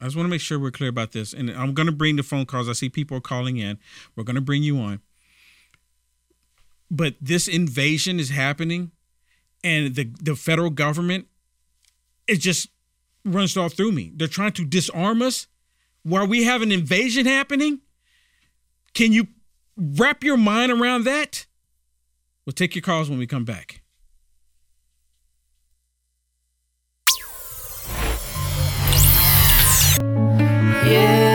[0.00, 1.32] I just want to make sure we're clear about this.
[1.32, 2.68] And I'm going to bring the phone calls.
[2.68, 3.78] I see people are calling in.
[4.16, 5.00] We're going to bring you on.
[6.90, 8.90] But this invasion is happening,
[9.62, 11.28] and the, the federal government,
[12.26, 12.68] it just
[13.24, 14.10] runs off through me.
[14.16, 15.46] They're trying to disarm us
[16.02, 17.78] while we have an invasion happening.
[18.92, 19.28] Can you
[19.76, 21.46] wrap your mind around that?
[22.48, 23.82] We'll take your calls when we come back.
[30.86, 31.27] Yes,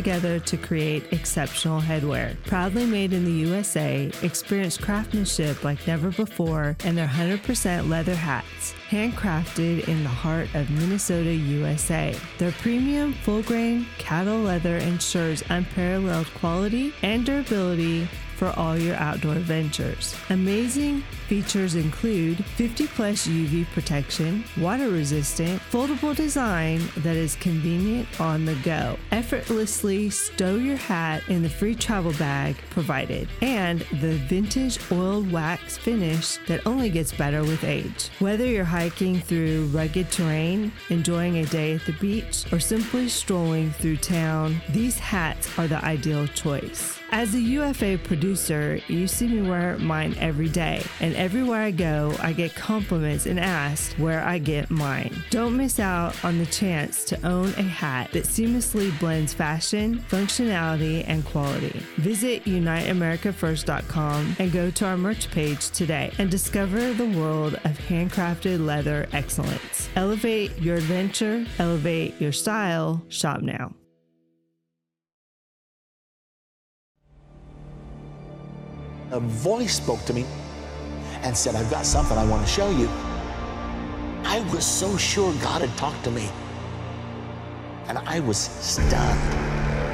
[0.00, 2.34] together to create exceptional headwear.
[2.46, 8.72] Proudly made in the USA, experience craftsmanship like never before, and their 100% leather hats,
[8.88, 12.16] handcrafted in the heart of Minnesota, USA.
[12.38, 19.34] Their premium full grain cattle leather ensures unparalleled quality and durability for all your outdoor
[19.34, 20.16] ventures.
[20.30, 28.44] Amazing features include 50 plus UV protection, water resistant, foldable design that is convenient on
[28.44, 28.98] the go.
[29.12, 35.78] Effortlessly stow your hat in the free travel bag provided, and the vintage oiled wax
[35.78, 38.10] finish that only gets better with age.
[38.18, 43.70] Whether you're hiking through rugged terrain, enjoying a day at the beach, or simply strolling
[43.70, 46.98] through town, these hats are the ideal choice.
[47.12, 52.16] As a UFA producer, you see me wear mine every day, and everywhere I go,
[52.18, 55.14] I get compliments and asked where I get mine.
[55.28, 61.04] Don't miss out on the chance to own a hat that seamlessly blends fashion, functionality,
[61.06, 61.78] and quality.
[61.98, 68.64] Visit UniteAmericaFirst.com and go to our merch page today and discover the world of handcrafted
[68.64, 69.90] leather excellence.
[69.96, 73.04] Elevate your adventure, elevate your style.
[73.10, 73.74] Shop now.
[79.10, 80.24] A voice spoke to me
[81.22, 82.88] and said, I've got something I want to show you.
[84.24, 86.28] I was so sure God had talked to me.
[87.88, 88.94] And I was stunned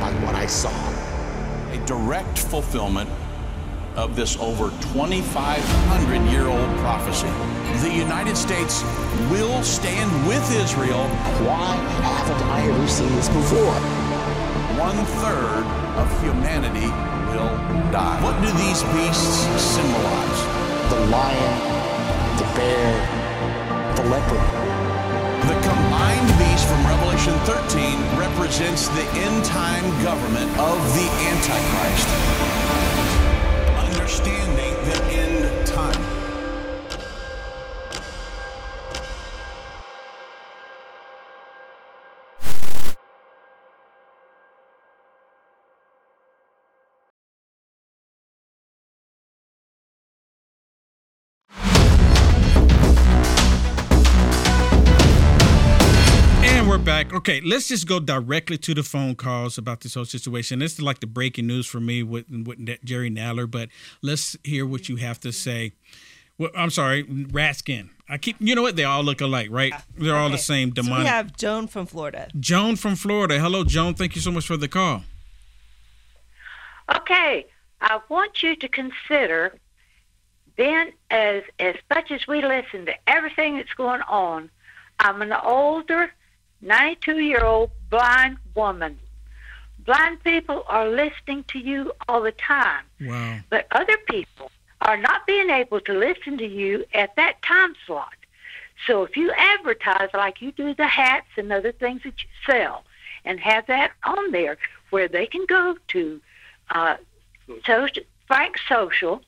[0.00, 0.70] by what I saw.
[1.72, 3.08] A direct fulfillment
[3.96, 7.28] of this over 2,500 year old prophecy.
[7.80, 8.82] The United States
[9.30, 11.08] will stand with Israel.
[11.48, 13.74] Why haven't I ever seen this before?
[14.78, 15.64] One third
[15.96, 16.88] of humanity
[17.32, 17.56] will
[17.90, 18.20] die.
[18.22, 20.55] What do these beasts symbolize?
[20.88, 21.54] The lion,
[22.38, 22.92] the bear,
[23.96, 24.50] the leopard.
[25.48, 33.15] The combined beast from Revelation 13 represents the end time government of the Antichrist.
[57.28, 60.60] Okay, let's just go directly to the phone calls about this whole situation.
[60.60, 63.68] This is like the breaking news for me with, with Jerry Nadler, but
[64.00, 65.72] let's hear what you have to say.
[66.38, 67.88] Well, I'm sorry, Raskin.
[68.08, 68.76] I keep, you know what?
[68.76, 69.74] They all look alike, right?
[69.98, 70.42] They're all the Okay.
[70.42, 72.28] same So we have Joan from Florida.
[72.38, 73.40] Joan from Florida.
[73.40, 73.94] Hello, Joan.
[73.94, 75.02] Thank you so much for the call.
[76.94, 77.44] Okay,
[77.80, 79.58] I want you to consider
[80.56, 84.48] then as as much as we listen to everything that's going on,
[85.00, 86.12] I'm an older,
[86.66, 88.98] 92 year old blind woman.
[89.84, 93.38] Blind people are listening to you all the time, Wow.
[93.50, 94.50] but other people
[94.80, 98.12] are not being able to listen to you at that time slot.
[98.86, 102.84] So if you advertise like you do the hats and other things that you sell,
[103.24, 104.58] and have that on there
[104.90, 106.20] where they can go to
[106.70, 106.96] uh,
[107.64, 109.22] social, Frank Social,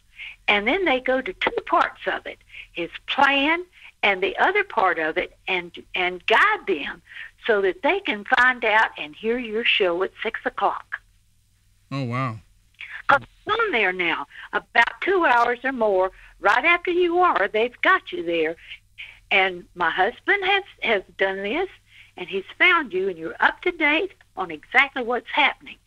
[0.48, 2.38] and then they go to two parts of it:
[2.72, 3.64] his plan
[4.02, 7.00] and the other part of it, and and guide them
[7.48, 11.00] so that they can find out and hear your show at 6 o'clock.
[11.90, 12.38] Oh wow.
[13.08, 16.12] Cause it's on there now, about two hours or more.
[16.40, 18.54] Right after you are, they've got you there.
[19.30, 21.70] And my husband has has done this,
[22.18, 25.78] and he's found you, and you're up to date on exactly what's happening.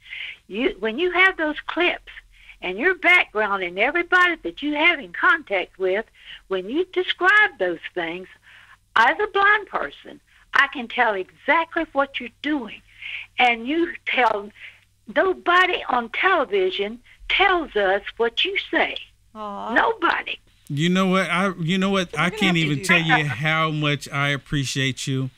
[0.48, 2.12] You when you have those clips
[2.64, 6.06] and your background and everybody that you have in contact with,
[6.48, 8.28] when you describe those things,
[8.96, 10.20] I, as a blind person,
[10.54, 12.82] I can tell exactly what you're doing,
[13.40, 14.50] and you tell
[15.16, 17.00] nobody on television
[17.30, 18.98] tells us what you say.
[19.34, 20.40] Nobody.
[20.70, 21.30] You know what?
[21.30, 22.18] I you know what?
[22.18, 23.20] I can't even tell that.
[23.20, 25.30] you how much I appreciate you.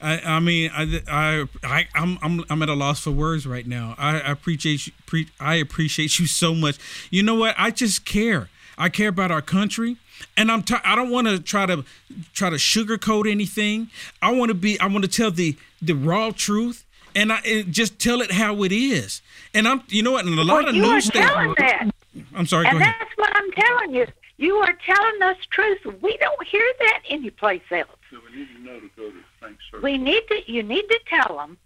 [0.00, 3.66] I, I mean, I, I, I, I'm, I'm, I'm at a loss for words right
[3.66, 3.94] now.
[3.96, 4.92] I, I appreciate you.
[5.06, 6.76] Pre, I appreciate you so much.
[7.10, 7.54] You know what?
[7.56, 8.50] I just care.
[8.76, 9.96] I care about our country,
[10.36, 10.62] and I'm.
[10.62, 11.84] T- I don't want to try to
[12.32, 13.88] try to sugarcoat anything.
[14.22, 14.78] I want to be.
[14.80, 16.84] I want to tell the the raw truth,
[17.14, 19.22] and I and just tell it how it is.
[19.52, 19.82] And I'm.
[19.88, 20.24] You know what?
[20.26, 21.92] And a lot well, of you are news telling stations.
[22.14, 22.24] that.
[22.34, 22.66] I'm sorry.
[22.66, 22.94] and Go ahead.
[23.00, 24.06] that's what I'm telling you.
[24.36, 25.78] You are telling us truth.
[26.02, 27.88] We don't hear that anyplace else.
[28.10, 29.84] So we need to know to go to Frank Circle.
[29.84, 30.52] We need to.
[30.52, 31.56] You need to tell them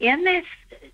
[0.00, 0.44] in this.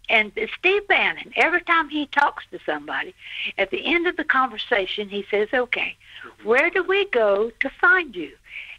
[0.08, 3.14] And Steve Bannon, every time he talks to somebody,
[3.58, 5.96] at the end of the conversation, he says, "Okay,
[6.42, 8.32] where do we go to find you?"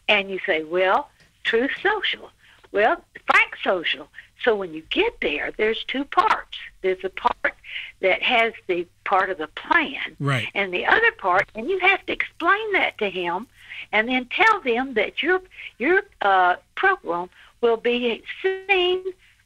[0.08, 1.10] And you say, "Well,
[1.44, 2.32] Truth Social."
[2.72, 4.10] Well, Frank Social.
[4.44, 6.58] So when you get there, there's two parts.
[6.82, 7.56] There's a part
[8.02, 10.50] that has the part of the plan, Right.
[10.54, 13.48] and the other part, and you have to explain that to him,
[13.92, 15.42] and then tell them that your
[15.78, 17.30] your uh, program
[17.62, 19.04] will be seen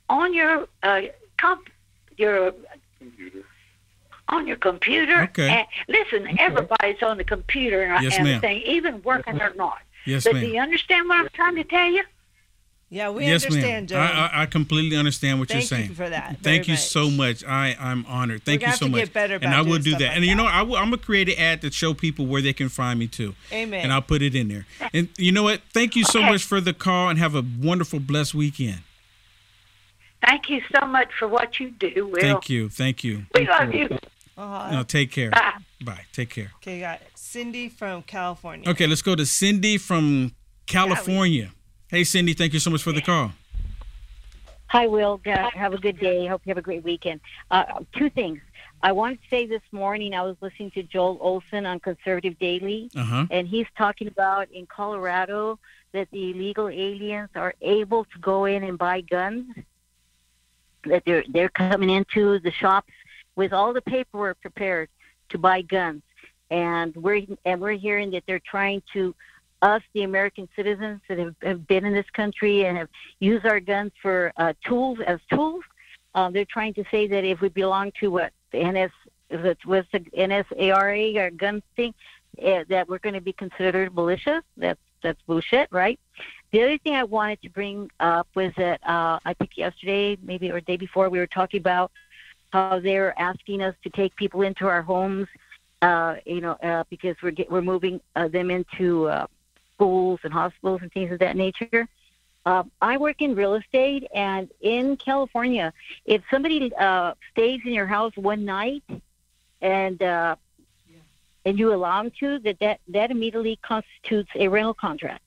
[0.09, 1.01] on your uh,
[1.37, 1.69] comp-
[2.17, 2.53] your
[4.29, 5.23] on your computer.
[5.23, 5.49] Okay.
[5.49, 8.27] And listen, everybody's on the computer and Yes, ma'am.
[8.27, 9.79] everything, even working or not.
[10.05, 10.43] Yes, but ma'am.
[10.43, 12.03] do you understand what I'm trying to tell you?
[12.89, 13.99] Yeah, we yes, understand, ma'am.
[14.33, 15.81] I, I, I completely understand what Thank you're saying.
[15.87, 17.43] Thank you for that Thank very you so much.
[17.43, 18.43] I, I'm honored.
[18.43, 18.99] Thank gonna you have so to much.
[19.01, 20.01] get better and I will doing do that.
[20.01, 22.41] like and you know, I will, I'm gonna create an ad to show people where
[22.41, 23.35] they can find me too.
[23.51, 23.81] Amen.
[23.83, 24.65] And I'll put it in there.
[24.93, 25.61] And you know what?
[25.73, 26.29] Thank you so Okay.
[26.29, 28.79] much for the call and have a wonderful, blessed weekend.
[30.25, 32.21] Thank you so much for what you do, Will.
[32.21, 32.69] Thank you.
[32.69, 33.25] Thank you.
[33.35, 33.87] We love you.
[34.37, 34.71] Uh-huh.
[34.71, 35.31] No, take care.
[35.31, 35.53] Bye.
[35.83, 36.01] Bye.
[36.11, 36.51] Take care.
[36.57, 38.69] Okay, got Cindy from California.
[38.69, 40.33] Okay, let's go to Cindy from
[40.65, 41.51] California.
[41.87, 42.33] Hey, Cindy.
[42.33, 43.31] Thank you so much for the call.
[44.67, 45.21] Hi, Will.
[45.25, 46.27] Uh, Have a good day.
[46.27, 47.21] Hope you have a great weekend.
[47.49, 47.63] Uh,
[47.95, 48.39] two things.
[48.83, 52.91] I wanted to say this morning I was listening to Joe Oltmann on Conservative Daily,
[52.95, 53.25] Uh-huh.
[53.31, 55.57] and he's talking about in Colorado
[55.93, 59.45] that the illegal aliens are able to go in and buy guns.
[60.87, 62.93] That they're they're coming into the shops
[63.35, 64.89] with all the paperwork prepared
[65.29, 66.03] to buy guns,
[66.49, 69.15] and we're and we're hearing that they're trying to
[69.61, 73.59] us, the American citizens that have, have been in this country and have used our
[73.59, 75.63] guns for uh, tools as tools.
[76.15, 78.91] Um, they're trying to say that if we belong to what the NS
[79.29, 81.93] it was the NSARA or gun thing,
[82.43, 84.41] uh, that we're going to be considered militia.
[84.55, 85.99] That's that's bullshit, right?
[86.51, 90.49] The other thing I wanted to bring up was that uh, I think yesterday, maybe
[90.49, 91.91] or the day before, we were talking about
[92.51, 95.27] how they're asking us to take people into our homes,
[95.81, 99.27] uh, you know, uh, because we're get, we're moving uh, them into uh,
[99.75, 101.87] schools and hospitals and things of that nature.
[102.45, 105.73] Uh, I work in real estate, and in California,
[106.05, 108.83] if somebody uh, stays in your house one night
[109.61, 110.37] and uh,
[111.43, 115.21] and you allow them to, that, that that immediately constitutes a rental contract.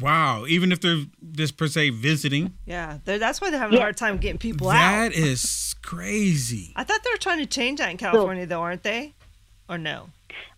[0.00, 0.44] Wow.
[0.46, 3.96] Even if they're just per se visiting, Yeah, they're- that's why they're having a hard
[3.96, 4.74] time getting people out.
[5.10, 6.72] that is crazy.
[6.76, 9.14] I thought they were trying to change that in California, though, aren't they?
[9.68, 10.10] Or no?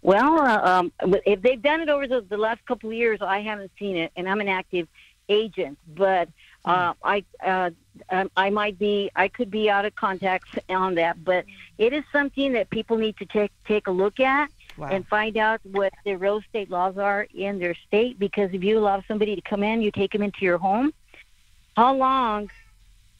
[0.02, 0.92] Well, uh, um,
[1.26, 4.12] if they've done it over the, the last couple of years, I haven't seen it,
[4.16, 4.88] and I'm an active
[5.28, 5.78] agent.
[5.96, 6.28] But
[6.64, 7.70] uh, I, uh,
[8.10, 11.22] um, I might be, I could be out of context on that.
[11.24, 11.44] But
[11.78, 14.88] it is something that people need to take take a look at Wow.
[14.88, 18.18] and find out what the real estate laws are in their state.
[18.18, 20.92] Because if you allow somebody to come in, you take them into your home.
[21.76, 22.50] How long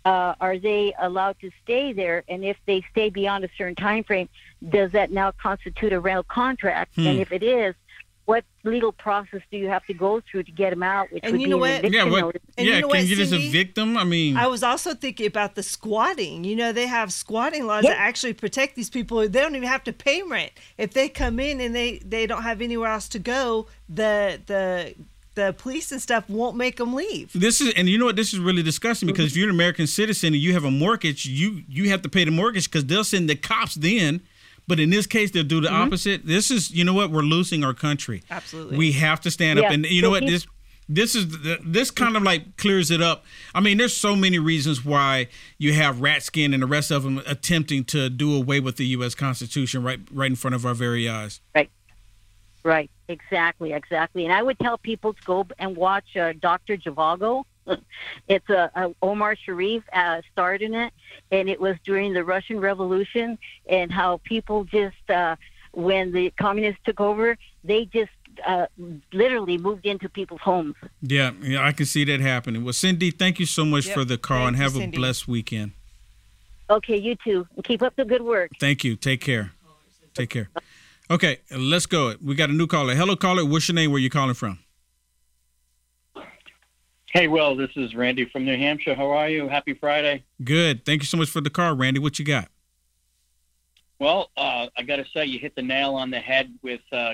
[0.05, 2.25] uh, are they allowed to stay there?
[2.29, 4.29] And if they stay beyond a certain time frame,
[4.69, 6.95] does that now constitute a rental contract?
[6.97, 7.07] Hmm.
[7.07, 7.75] And if it is,
[8.27, 11.13] what legal process do you have to go through to get them out?
[11.13, 11.93] Which And would you be know an what?
[11.93, 12.37] Yeah, what.
[12.57, 13.49] And yeah, you know can what, you just Cindy?
[13.49, 13.97] evict them?
[13.97, 16.45] I mean, I was also thinking about the squatting.
[16.45, 19.19] You know, they have squatting laws that actually protect these people.
[19.19, 20.53] They don't even have to pay rent.
[20.79, 24.95] If they come in and they, they don't have anywhere else to go, the the
[25.35, 27.33] the police and stuff won't make them leave.
[27.35, 28.17] This is, and you know what?
[28.17, 31.27] This is really disgusting because if you're an American citizen and you have a mortgage,
[31.27, 34.23] you you have to pay the mortgage because they'll send the cops then.
[34.67, 36.25] But in this case, they'll do the opposite.
[36.25, 37.11] This is, you know what?
[37.11, 38.23] We're losing our country.
[38.31, 38.79] Absolutely.
[38.79, 40.27] We have to stand up, Yeah, and you know what?
[40.27, 40.47] This
[40.89, 43.25] this is the, this kind of like clears it up.
[43.55, 47.23] I mean, there's so many reasons why you have Ratskin and the rest of them
[47.27, 49.15] attempting to do away with the U.S.
[49.15, 51.41] Constitution right right in front of our very eyes.
[51.55, 51.71] Right.
[52.63, 52.91] Right.
[53.09, 53.73] Exactly.
[53.73, 54.25] Exactly.
[54.25, 56.77] And I would tell people to go and watch uh, Dr.
[56.77, 57.45] Zhivago.
[58.29, 60.93] it's a, a Omar Sharif uh, starred in it,
[61.31, 63.39] and it was during the Russian Revolution,
[63.69, 65.37] and how people just uh,
[65.73, 68.11] when the communists took over, they just
[68.47, 68.67] uh,
[69.13, 70.75] literally moved into people's homes.
[71.03, 72.65] Yeah, yeah, I can see that happening.
[72.65, 73.95] Well, Cindy, thank you so much Yep.
[73.95, 74.97] for the call Thank and you, have a Cindy.
[74.97, 75.73] blessed weekend.
[76.71, 77.47] Okay, you too.
[77.65, 78.51] Keep up the good work.
[78.59, 78.97] Thank you.
[78.97, 79.53] Take care.
[80.15, 80.49] Take care.
[81.11, 82.15] Okay, let's go.
[82.25, 82.95] We got a new caller.
[82.95, 83.45] Hello, caller.
[83.45, 83.91] What's your name?
[83.91, 84.59] Where you calling from?
[87.15, 88.97] Hey, Will, this is Randy from New Hampshire.
[88.97, 89.47] How are you?
[89.47, 90.25] Happy Friday.
[90.43, 90.85] Good.
[90.85, 92.01] Thank you so much for the call, Randy.
[92.01, 92.49] What you got?
[94.01, 97.13] Well, uh, I got to say, you hit the nail on the head with, uh,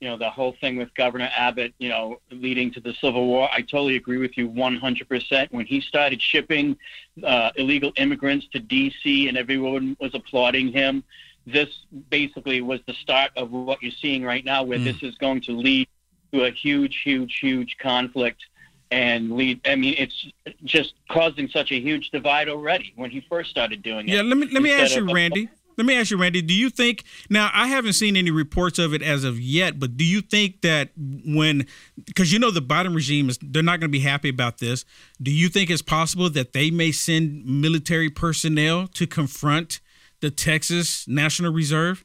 [0.00, 3.48] you know, the whole thing with Governor Abbott, you know, leading to the Civil War.
[3.50, 5.50] I totally agree with you 100%.
[5.50, 6.76] When he started shipping
[7.24, 9.28] uh, illegal immigrants to D.C.
[9.28, 11.04] and everyone was applauding him,
[11.46, 11.70] this
[12.10, 15.56] basically was the start of what you're seeing right now, where this is going to
[15.56, 15.88] lead
[16.34, 18.44] to a huge, huge, huge conflict
[18.92, 19.60] and lead.
[19.66, 20.26] I mean, it's
[20.64, 24.12] just causing such a huge divide already when he first started doing it.
[24.12, 25.48] Yeah, let me let me ask you, Randy.
[25.78, 26.42] Let me ask you, Randy.
[26.42, 27.50] Do you think now?
[27.54, 30.90] I haven't seen any reports of it as of yet, but do you think that
[30.96, 31.66] when,
[32.04, 34.84] because you know the Biden regime is, they're not going to be happy about this.
[35.20, 39.80] Do you think it's possible that they may send military personnel to confront
[40.20, 42.04] the Texas National Reserve?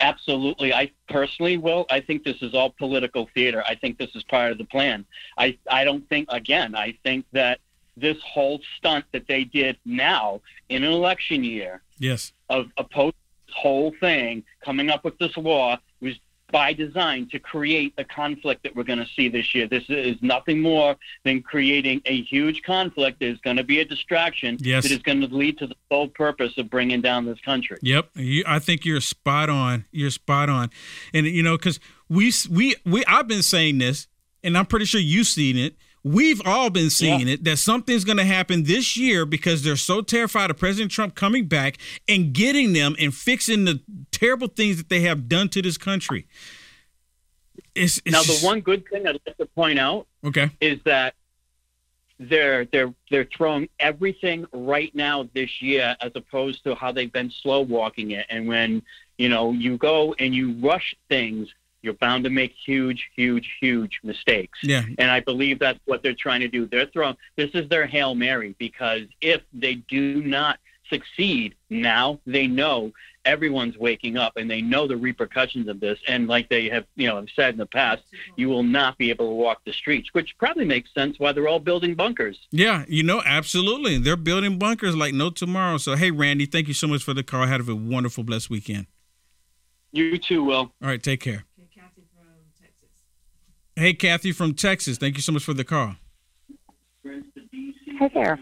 [0.00, 0.72] Absolutely.
[0.72, 1.86] I personally will.
[1.90, 3.64] I think this is all political theater.
[3.66, 5.04] I think this is part of the plan.
[5.36, 7.58] I, I don't think, again, I think that
[7.96, 12.32] this whole stunt that they did now in an election year Yes.
[12.48, 13.14] of opposing
[13.46, 15.78] this whole thing, coming up with this law,
[16.50, 19.66] by design to create the conflict that we're going to see this year.
[19.68, 23.20] This is nothing more than creating a huge conflict.
[23.20, 24.84] There's going to be a distraction Yes.
[24.84, 27.78] that is going to lead to the sole purpose of bringing down this country.
[27.82, 29.84] Yep, you, I think you're spot on.
[29.92, 30.70] You're spot on,
[31.12, 34.08] and you know because we we we I've been saying this,
[34.42, 35.76] and I'm pretty sure you've seen it.
[36.08, 40.00] We've all been seeing it that something's going to happen this year because they're so
[40.00, 41.76] terrified of President Trump coming back
[42.08, 46.26] and getting them and fixing the terrible things that they have done to this country.
[47.74, 50.50] It's, it's now, the one good thing I'd like to point out okay.
[50.62, 51.12] is that
[52.18, 57.30] they're they're they're throwing everything right now this year as opposed to how they've been
[57.30, 58.24] slow walking it.
[58.30, 58.82] And when
[59.18, 61.48] you know you go and you rush things,
[61.82, 64.58] you're bound to make huge, huge, huge mistakes.
[64.62, 64.84] Yeah.
[64.98, 66.66] And I believe that's what they're trying to do.
[66.66, 70.58] They're throwing this is their hail mary because if they do not
[70.90, 72.92] succeed now, they know
[73.24, 75.98] everyone's waking up and they know the repercussions of this.
[76.08, 78.02] And like they have, you know, have said in the past,
[78.36, 81.48] you will not be able to walk the streets, which probably makes sense why they're
[81.48, 82.38] all building bunkers.
[82.50, 83.98] Yeah, you know, absolutely.
[83.98, 85.76] They're building bunkers like no tomorrow.
[85.76, 87.46] So, hey, Randy, thank you so much for the call.
[87.46, 88.86] Have a wonderful, blessed weekend.
[89.92, 90.56] You too, Will.
[90.56, 91.44] All right, take care.
[93.78, 94.98] Hey, Kathy from Texas.
[94.98, 95.94] Thank you so much for the call.
[97.04, 98.36] Hey there.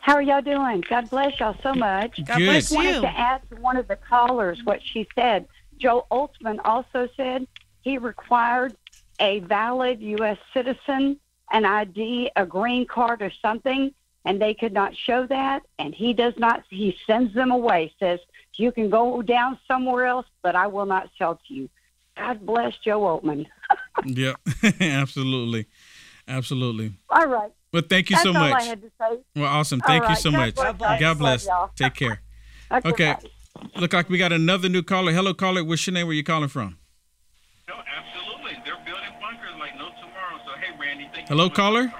[0.00, 0.82] How are y'all doing?
[0.88, 2.18] God bless y'all so much.
[2.24, 2.46] God Good.
[2.46, 5.46] bless I wanted to ask one of the callers what she said.
[5.76, 7.46] Joe Oltmann also said
[7.82, 8.74] he required
[9.20, 10.38] a valid U.S.
[10.54, 11.20] citizen,
[11.52, 13.92] an ID, a green card, or something,
[14.24, 15.60] and they could not show that.
[15.78, 16.64] And he does not.
[16.70, 17.92] He sends them away.
[18.00, 18.18] Says
[18.56, 21.68] you can go down somewhere else, but I will not sell to you.
[22.16, 23.46] God bless Joe Oltmann.
[24.04, 24.36] Yep,
[24.80, 25.66] absolutely,
[26.26, 26.92] absolutely.
[27.10, 27.50] All right.
[27.72, 28.54] Well, thank you That's so all much.
[28.54, 29.18] I had to say.
[29.36, 29.80] Well, awesome.
[29.84, 30.54] All Thank you so God much.
[30.54, 30.78] bless.
[30.78, 31.46] God Love bless.
[31.46, 31.70] y'all.
[31.76, 32.20] Take care.
[32.72, 33.14] Okay, Okay.
[33.76, 35.10] Look like we got another new caller.
[35.12, 35.64] Hello, caller.
[35.64, 36.06] What's your name?
[36.06, 36.78] Where you calling from?
[37.68, 38.52] No, absolutely.
[38.64, 40.38] They're building bunkers like no tomorrow.
[40.46, 41.92] So, hey, Randy, thank Hello, caller.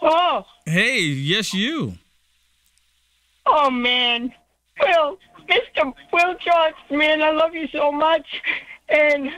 [0.00, 1.94] Oh, Hey, yes, you.
[3.46, 4.32] oh man.
[4.80, 5.92] Will, Mr.
[6.12, 8.26] Will Johnson, man, I love you so much.
[8.88, 9.30] And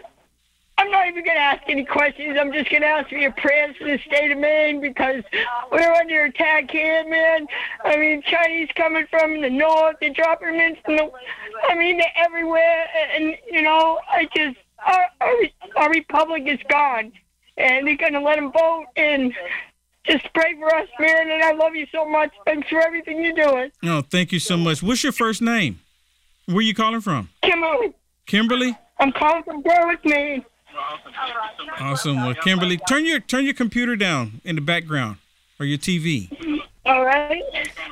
[0.86, 2.38] I'm not even going to ask any questions.
[2.40, 5.24] I'm just going to ask for your prayers for the state of Maine because
[5.72, 7.48] we're under attack here, man.
[7.84, 11.10] I mean, Chinese coming from the north, they're dropping them in from the.
[11.68, 12.86] I mean, they're everywhere.
[13.14, 14.58] And, you know, I just.
[14.86, 15.34] Our, our,
[15.76, 17.12] our republic is gone.
[17.56, 18.84] And they're going to let them vote.
[18.94, 19.34] And
[20.04, 21.32] just pray for us, man.
[21.32, 22.30] And I love you so much.
[22.44, 23.72] Thanks for everything you're doing.
[23.82, 24.84] Oh, thank you so much.
[24.84, 25.80] What's your first name?
[26.44, 27.30] Where you calling from?
[27.42, 27.92] Kimberly,
[28.26, 28.78] Kimberly.
[29.00, 30.44] I'm calling from Berwick, Maine.
[31.78, 32.16] Awesome.
[32.16, 35.18] Well, Kimberly, turn your turn your computer down in the background
[35.58, 36.30] or your TV.
[36.84, 37.42] All right.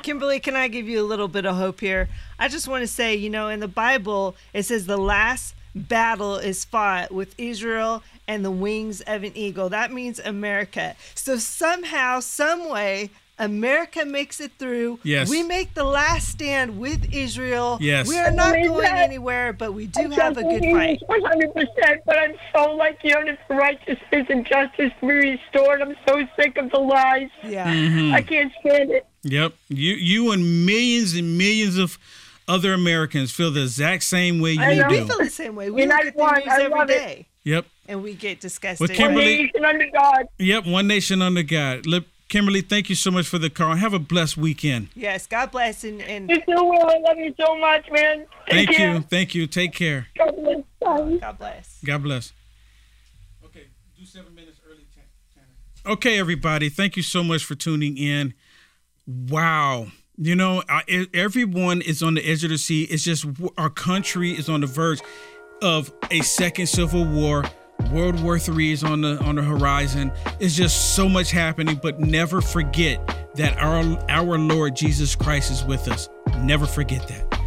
[0.03, 2.07] Kimberly, can I give you a little bit of hope here?
[2.39, 6.37] I just want to say, you know, in the Bible, it says the last battle
[6.37, 9.69] is fought with Israel and the wings of an eagle.
[9.69, 10.95] That means America.
[11.13, 14.99] So somehow, some way, America makes it through.
[15.03, 15.29] Yes.
[15.29, 17.77] We make the last stand with Israel.
[17.81, 18.07] Yes.
[18.07, 18.97] We are not going that.
[18.97, 21.01] anywhere, but we do have a good fight.
[21.05, 22.01] One hundred percent.
[22.05, 25.81] But I'm so like you, and for righteousness and justice to be restored.
[25.81, 27.29] I'm so sick of the lies.
[27.43, 27.67] Yeah.
[27.73, 28.13] Mhm.
[28.13, 29.05] I can't stand it.
[29.23, 29.53] Yep.
[29.69, 31.97] You you and millions and millions of
[32.47, 34.87] other Americans feel the exact same way I you know.
[34.87, 35.69] We feel the same way.
[35.71, 36.35] We You're look at the one.
[36.35, 37.25] news I every love it.
[37.43, 37.65] Yep.
[37.87, 38.87] and we get disgusted.
[38.89, 40.27] Well, Kimberly- Nation under God.
[40.39, 40.65] Yep.
[40.67, 41.85] One nation under God.
[41.85, 43.75] Look, Kimberly, thank you so much for the call.
[43.75, 44.89] Have a blessed weekend.
[44.95, 46.85] Yes, God bless and, and You too, Will.
[46.85, 48.25] I love you so much, man.
[48.47, 48.93] Take Thank care.
[48.95, 49.01] you.
[49.01, 49.47] Thank you.
[49.47, 50.07] Take care.
[50.17, 50.63] God bless.
[50.81, 51.17] Bye.
[51.21, 51.79] God bless.
[51.85, 52.33] God bless.
[53.45, 53.65] Okay,
[53.97, 55.93] do seven minutes early, Tanner.
[55.93, 58.33] Okay, everybody, thank you so much for tuning in.
[59.05, 59.87] Wow.
[60.17, 62.83] You know, I, everyone is on the edge of the sea.
[62.83, 63.25] It's just
[63.57, 65.01] our country is on the verge
[65.61, 67.43] of a second civil war.
[67.91, 70.11] World War III is on the on the horizon.
[70.39, 72.99] It's just so much happening, but never forget
[73.35, 76.09] that our our Lord Jesus Christ is with us.
[76.39, 77.39] Never forget that.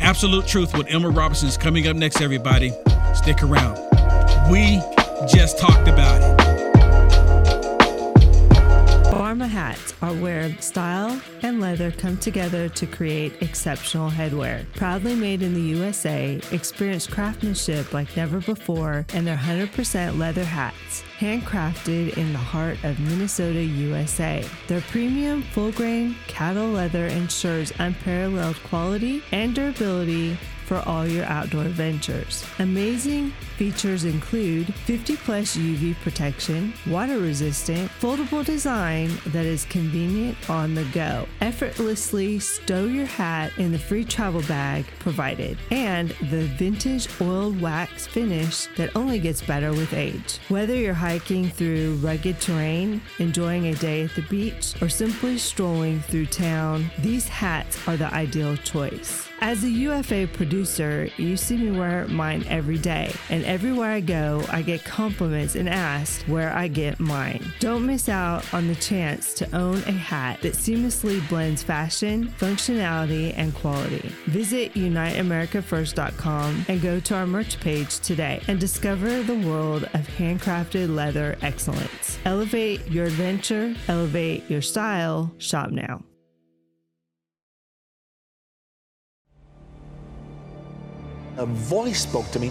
[0.00, 2.72] Absolute Truth with Emma Robinson is coming up next, everybody.
[3.14, 3.76] Stick around.
[4.50, 4.80] We
[5.26, 6.35] just talked about it.
[9.46, 14.64] Barma hats are where style and leather come together to create exceptional headwear.
[14.74, 21.04] Proudly made in the USA, experience craftsmanship like never before, and their 100% leather hats,
[21.18, 24.44] handcrafted in the heart of Minnesota, USA.
[24.66, 30.36] Their premium full grain cattle leather ensures unparalleled quality and durability
[30.66, 32.44] for all your outdoor ventures.
[32.58, 40.74] Amazing features include 50 plus UV protection, water resistant, foldable design that is convenient on
[40.74, 41.26] the go.
[41.40, 48.06] Effortlessly stow your hat in the free travel bag provided, and the vintage oiled wax
[48.06, 50.38] finish that only gets better with age.
[50.48, 56.00] Whether you're hiking through rugged terrain, enjoying a day at the beach, or simply strolling
[56.00, 59.28] through town, these hats are the ideal choice.
[59.40, 64.44] As a UFA producer, you see me wear mine every day, and everywhere I go,
[64.50, 67.44] I get compliments and asked where I get mine.
[67.60, 73.32] Don't miss out on the chance to own a hat that seamlessly blends fashion, functionality,
[73.36, 74.10] and quality.
[74.26, 80.94] Visit UniteAmericaFirst.com and go to our merch page today and discover the world of handcrafted
[80.94, 82.18] leather excellence.
[82.24, 86.02] Elevate your adventure, elevate your style, shop now.
[91.38, 92.50] A voice spoke to me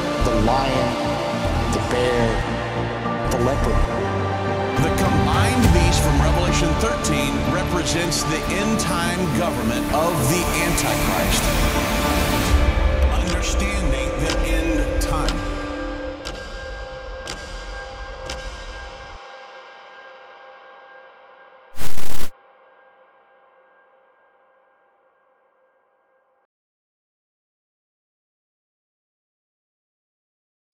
[0.23, 0.89] The lion,
[1.73, 2.27] the bear,
[3.31, 3.85] the leopard.
[4.83, 12.50] The combined beast from Revelation 13 represents the end time government of the Antichrist.